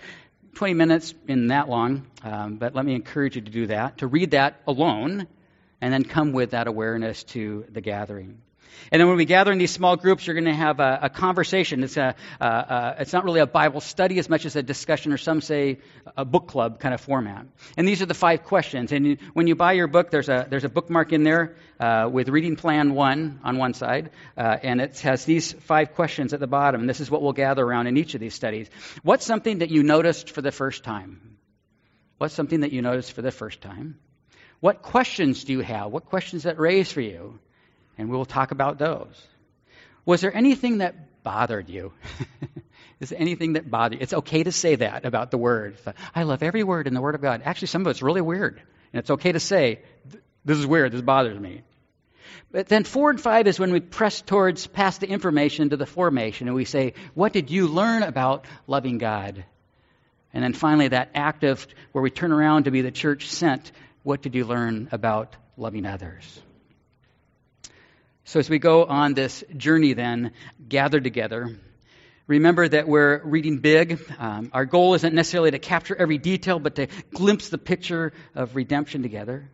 20 0.55 0.73
minutes 0.75 1.13
in 1.27 1.47
that 1.47 1.67
long, 1.67 2.05
um, 2.23 2.57
but 2.57 2.75
let 2.75 2.85
me 2.85 2.93
encourage 2.93 3.35
you 3.35 3.41
to 3.41 3.51
do 3.51 3.67
that, 3.67 3.97
to 3.97 4.07
read 4.07 4.31
that 4.31 4.61
alone, 4.67 5.27
and 5.81 5.91
then 5.91 6.03
come 6.03 6.31
with 6.31 6.51
that 6.51 6.67
awareness 6.67 7.23
to 7.23 7.65
the 7.71 7.81
gathering. 7.81 8.39
And 8.91 8.99
then 8.99 9.07
when 9.07 9.17
we 9.17 9.25
gather 9.25 9.51
in 9.51 9.57
these 9.57 9.71
small 9.71 9.95
groups, 9.95 10.27
you're 10.27 10.35
going 10.35 10.45
to 10.45 10.53
have 10.53 10.79
a, 10.79 10.99
a 11.03 11.09
conversation. 11.09 11.83
It's, 11.83 11.97
a, 11.97 12.15
it's 12.99 13.13
not 13.13 13.23
really 13.23 13.39
a 13.39 13.47
Bible 13.47 13.81
study 13.81 14.19
as 14.19 14.29
much 14.29 14.45
as 14.45 14.55
a 14.55 14.61
discussion, 14.61 15.11
or 15.11 15.17
some 15.17 15.41
say 15.41 15.79
a 16.15 16.25
book 16.25 16.47
club 16.47 16.79
kind 16.79 16.93
of 16.93 17.01
format. 17.01 17.47
And 17.75 17.87
these 17.87 18.01
are 18.01 18.05
the 18.05 18.13
five 18.13 18.43
questions. 18.43 18.91
And 18.91 19.07
you, 19.07 19.17
when 19.33 19.47
you 19.47 19.55
buy 19.55 19.73
your 19.73 19.87
book, 19.87 20.11
there's 20.11 20.29
a, 20.29 20.45
there's 20.49 20.63
a 20.63 20.69
bookmark 20.69 21.11
in 21.11 21.23
there 21.23 21.55
uh, 21.79 22.09
with 22.11 22.29
reading 22.29 22.55
plan 22.55 22.93
one 22.93 23.39
on 23.43 23.57
one 23.57 23.73
side, 23.73 24.11
uh, 24.37 24.57
and 24.61 24.79
it 24.79 24.99
has 24.99 25.25
these 25.25 25.53
five 25.53 25.95
questions 25.95 26.33
at 26.33 26.39
the 26.39 26.47
bottom. 26.47 26.81
And 26.81 26.89
this 26.89 26.99
is 26.99 27.09
what 27.09 27.21
we'll 27.21 27.33
gather 27.33 27.63
around 27.63 27.87
in 27.87 27.97
each 27.97 28.13
of 28.13 28.21
these 28.21 28.35
studies. 28.35 28.69
What's 29.01 29.25
something 29.25 29.59
that 29.59 29.71
you 29.71 29.81
noticed 29.81 30.29
for 30.29 30.41
the 30.41 30.51
first 30.51 30.83
time? 30.83 31.37
What's 32.19 32.35
something 32.35 32.59
that 32.59 32.71
you 32.71 32.81
noticed 32.81 33.13
for 33.13 33.21
the 33.21 33.31
first 33.31 33.61
time? 33.61 33.97
What 34.59 34.81
questions 34.81 35.43
do 35.43 35.51
you 35.51 35.61
have? 35.61 35.91
What 35.91 36.05
questions 36.05 36.43
that 36.43 36.59
raise 36.59 36.91
for 36.91 37.01
you? 37.01 37.39
And 37.97 38.09
we'll 38.09 38.25
talk 38.25 38.51
about 38.51 38.79
those. 38.79 39.21
Was 40.05 40.21
there 40.21 40.35
anything 40.35 40.79
that 40.79 41.23
bothered 41.23 41.69
you? 41.69 41.93
Is 42.99 43.09
there 43.09 43.19
anything 43.19 43.53
that 43.53 43.69
bothered 43.69 43.99
you? 43.99 44.03
It's 44.03 44.13
okay 44.13 44.43
to 44.43 44.51
say 44.51 44.75
that 44.75 45.05
about 45.05 45.31
the 45.31 45.37
Word. 45.37 45.77
I 46.13 46.23
love 46.23 46.43
every 46.43 46.63
word 46.63 46.87
in 46.87 46.93
the 46.93 47.01
Word 47.01 47.15
of 47.15 47.21
God. 47.21 47.41
Actually, 47.43 47.67
some 47.67 47.81
of 47.81 47.87
it's 47.87 48.01
really 48.01 48.21
weird. 48.21 48.61
And 48.93 48.99
it's 48.99 49.09
okay 49.09 49.31
to 49.31 49.39
say, 49.39 49.81
this 50.45 50.57
is 50.57 50.65
weird, 50.65 50.91
this 50.91 51.01
bothers 51.01 51.39
me. 51.39 51.63
But 52.51 52.67
then 52.67 52.83
four 52.83 53.09
and 53.09 53.19
five 53.19 53.47
is 53.47 53.59
when 53.59 53.71
we 53.71 53.79
press 53.79 54.21
towards 54.21 54.67
past 54.67 55.01
the 55.01 55.07
information 55.07 55.71
to 55.71 55.77
the 55.77 55.87
formation 55.87 56.47
and 56.47 56.55
we 56.55 56.65
say, 56.65 56.93
what 57.15 57.33
did 57.33 57.49
you 57.49 57.67
learn 57.67 58.03
about 58.03 58.45
loving 58.67 58.99
God? 58.99 59.43
And 60.33 60.43
then 60.43 60.53
finally, 60.53 60.87
that 60.87 61.09
act 61.15 61.43
of 61.43 61.65
where 61.91 62.01
we 62.01 62.11
turn 62.11 62.31
around 62.31 62.65
to 62.65 62.71
be 62.71 62.81
the 62.81 62.91
church 62.91 63.27
sent, 63.27 63.71
what 64.03 64.21
did 64.21 64.35
you 64.35 64.45
learn 64.45 64.89
about 64.91 65.35
loving 65.57 65.85
others? 65.85 66.41
So, 68.25 68.39
as 68.39 68.49
we 68.49 68.57
go 68.57 68.85
on 68.85 69.15
this 69.15 69.43
journey, 69.57 69.93
then, 69.93 70.31
gathered 70.69 71.03
together, 71.03 71.57
remember 72.25 72.65
that 72.69 72.87
we're 72.87 73.21
reading 73.21 73.57
big. 73.57 73.99
Um, 74.17 74.49
our 74.53 74.65
goal 74.65 74.93
isn't 74.93 75.13
necessarily 75.13 75.51
to 75.51 75.59
capture 75.59 75.93
every 75.93 76.17
detail, 76.17 76.57
but 76.57 76.75
to 76.75 76.87
glimpse 77.13 77.49
the 77.49 77.57
picture 77.57 78.13
of 78.33 78.55
redemption 78.55 79.01
together. 79.01 79.49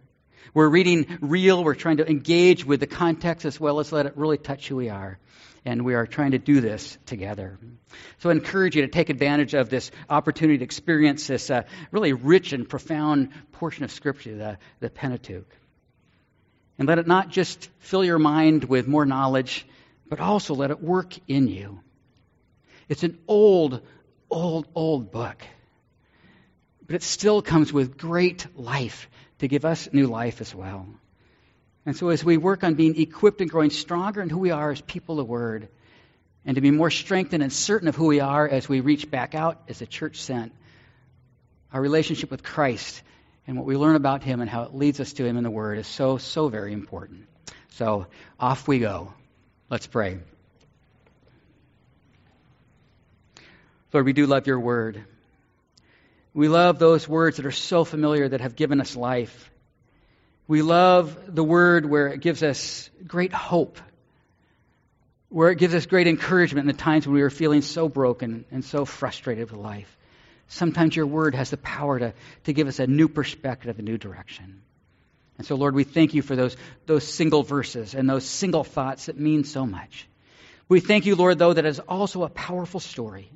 We're 0.54 0.70
reading 0.70 1.18
real. 1.20 1.64
We're 1.64 1.74
trying 1.74 1.98
to 1.98 2.08
engage 2.08 2.64
with 2.64 2.80
the 2.80 2.88
context 2.88 3.44
as 3.44 3.60
well 3.60 3.80
as 3.80 3.92
let 3.92 4.06
it 4.06 4.16
really 4.18 4.38
touch 4.38 4.68
who 4.68 4.76
we 4.76 4.90
are. 4.90 5.18
And 5.66 5.84
we 5.84 5.96
are 5.96 6.06
trying 6.06 6.32
to 6.32 6.40
do 6.40 6.62
this 6.62 6.96
together. 7.08 7.58
So 8.20 8.30
I 8.30 8.34
encourage 8.34 8.76
you 8.76 8.84
to 8.84 8.88
take 8.88 9.10
advantage 9.10 9.56
of 9.56 9.70
this 9.70 9.90
opportunity 10.10 10.60
to 10.60 10.64
experience 10.64 11.26
this 11.26 11.50
uh, 11.50 11.64
really 11.92 12.14
rich 12.14 12.54
and 12.54 12.70
profound 12.70 13.30
portion 13.52 13.84
of 13.84 13.92
Scripture, 13.92 14.36
the, 14.36 14.58
the 14.80 14.92
Pentateuch. 14.92 15.59
And 16.80 16.88
let 16.88 16.98
it 16.98 17.08
not 17.08 17.30
just 17.30 17.70
fill 17.80 18.06
your 18.06 18.20
mind 18.20 18.64
with 18.64 18.88
more 18.88 19.06
knowledge, 19.06 19.68
but 20.08 20.22
also 20.22 20.56
let 20.56 20.72
it 20.72 20.82
work 20.82 21.14
in 21.28 21.50
you. 21.50 21.82
It's 22.88 23.04
an 23.04 23.20
old, 23.28 23.82
old, 24.32 24.66
old 24.74 25.12
book. 25.12 25.44
But 26.88 26.96
it 26.96 27.04
still 27.04 27.42
comes 27.42 27.74
with 27.74 27.98
great 27.98 28.48
life 28.56 29.10
to 29.40 29.50
give 29.50 29.66
us 29.66 29.90
new 29.92 30.08
life 30.08 30.40
as 30.40 30.56
well. 30.56 30.88
And 31.86 31.96
so, 31.96 32.10
as 32.10 32.24
we 32.24 32.38
work 32.38 32.64
on 32.64 32.76
being 32.76 33.00
equipped 33.00 33.42
and 33.42 33.50
growing 33.50 33.70
stronger 33.70 34.22
in 34.22 34.30
who 34.30 34.40
we 34.40 34.52
are 34.52 34.72
as 34.72 34.82
people 34.82 35.20
of 35.20 35.28
the 35.28 35.32
Word, 35.32 35.68
and 36.46 36.56
to 36.56 36.62
be 36.62 36.72
more 36.72 36.90
strengthened 36.90 37.44
and 37.44 37.52
certain 37.52 37.90
of 37.90 37.96
who 37.96 38.06
we 38.06 38.22
are 38.22 38.48
as 38.48 38.70
we 38.70 38.80
reach 38.80 39.12
back 39.12 39.36
out 39.36 39.62
as 39.68 39.82
a 39.82 39.86
church 39.86 40.22
sent, 40.22 40.54
our 41.74 41.82
relationship 41.82 42.32
with 42.32 42.42
Christ 42.42 43.04
and 43.50 43.58
what 43.58 43.66
we 43.66 43.76
learn 43.76 43.96
about 43.96 44.22
him 44.22 44.42
and 44.42 44.50
how 44.50 44.62
it 44.62 44.76
leads 44.76 45.00
us 45.00 45.14
to 45.14 45.26
him 45.26 45.36
in 45.36 45.44
the 45.44 45.50
Word 45.50 45.80
is 45.80 45.88
so, 45.88 46.20
so 46.20 46.50
very 46.50 46.72
important. 46.72 47.26
So 47.70 48.06
off 48.40 48.68
we 48.68 48.78
go. 48.78 49.12
Let's 49.72 49.88
pray. 49.88 50.20
Lord, 53.92 54.06
we 54.06 54.14
do 54.14 54.28
love 54.28 54.46
your 54.46 54.60
Word. 54.60 55.04
We 56.32 56.48
love 56.48 56.78
those 56.78 57.08
words 57.08 57.38
that 57.38 57.48
are 57.48 57.52
so 57.52 57.84
familiar 57.84 58.30
that 58.30 58.42
have 58.42 58.56
given 58.56 58.80
us 58.82 58.96
life. 58.96 59.50
We 60.48 60.62
love 60.62 61.18
the 61.28 61.44
Word 61.44 61.88
where 61.88 62.10
it 62.10 62.22
gives 62.22 62.44
us 62.44 62.88
great 63.08 63.34
hope, 63.34 63.80
where 65.30 65.50
it 65.50 65.58
gives 65.58 65.74
us 65.74 65.88
great 65.88 66.06
encouragement 66.06 66.70
in 66.70 66.76
the 66.76 66.80
times 66.80 67.08
when 67.08 67.16
we 67.16 67.24
are 67.24 67.32
feeling 67.32 67.64
so 67.64 67.90
broken 67.90 68.46
and 68.52 68.64
so 68.64 68.86
frustrated 68.86 69.50
with 69.50 69.60
life. 69.60 69.98
Sometimes 70.50 70.96
your 70.96 71.06
word 71.06 71.36
has 71.36 71.52
the 71.52 71.58
power 71.58 72.00
to, 72.00 72.14
to 72.46 72.54
give 72.54 72.68
us 72.68 72.80
a 72.80 72.88
new 72.88 73.08
perspective, 73.08 73.78
a 73.78 73.84
new 73.84 73.98
direction. 73.98 74.62
And 75.38 75.46
so, 75.46 75.56
Lord, 75.56 75.76
we 75.76 75.84
thank 75.84 76.16
you 76.16 76.22
for 76.22 76.36
those, 76.36 76.58
those 76.86 77.08
single 77.08 77.44
verses 77.44 77.94
and 77.94 78.10
those 78.10 78.26
single 78.26 78.64
thoughts 78.64 79.06
that 79.06 79.18
mean 79.18 79.44
so 79.44 79.66
much. 79.66 80.08
We 80.68 80.80
thank 80.80 81.06
you, 81.06 81.16
Lord, 81.16 81.38
though, 81.38 81.54
that 81.54 81.66
it 81.66 81.70
is 81.70 81.80
also 81.80 82.24
a 82.24 82.30
powerful 82.30 82.80
story 82.80 83.32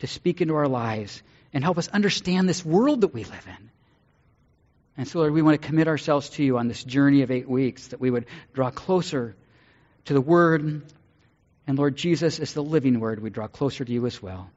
to 0.00 0.06
speak 0.06 0.40
into 0.40 0.54
our 0.54 0.66
lives 0.66 1.22
and 1.52 1.62
help 1.62 1.76
us 1.76 1.88
understand 1.88 2.48
this 2.48 2.64
world 2.64 3.02
that 3.02 3.12
we 3.12 3.24
live 3.24 3.46
in. 3.46 3.70
And 4.96 5.06
so, 5.06 5.18
Lord, 5.18 5.32
we 5.32 5.42
want 5.42 5.60
to 5.60 5.66
commit 5.66 5.88
ourselves 5.88 6.30
to 6.30 6.42
you 6.42 6.58
on 6.58 6.68
this 6.68 6.82
journey 6.82 7.22
of 7.22 7.30
eight 7.30 7.48
weeks, 7.48 7.88
that 7.88 8.00
we 8.00 8.10
would 8.10 8.26
draw 8.54 8.70
closer 8.70 9.36
to 10.06 10.14
the 10.14 10.20
Word. 10.20 10.82
And 11.66 11.78
Lord 11.78 11.96
Jesus 11.96 12.38
is 12.38 12.54
the 12.54 12.62
living 12.62 12.98
Word. 12.98 13.20
We 13.20 13.30
draw 13.30 13.46
closer 13.46 13.84
to 13.84 13.92
you 13.92 14.06
as 14.06 14.22
well. 14.22 14.50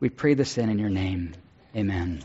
We 0.00 0.08
pray 0.08 0.34
this 0.34 0.54
then 0.54 0.70
in 0.70 0.78
your 0.78 0.90
name. 0.90 1.34
Amen. 1.74 2.22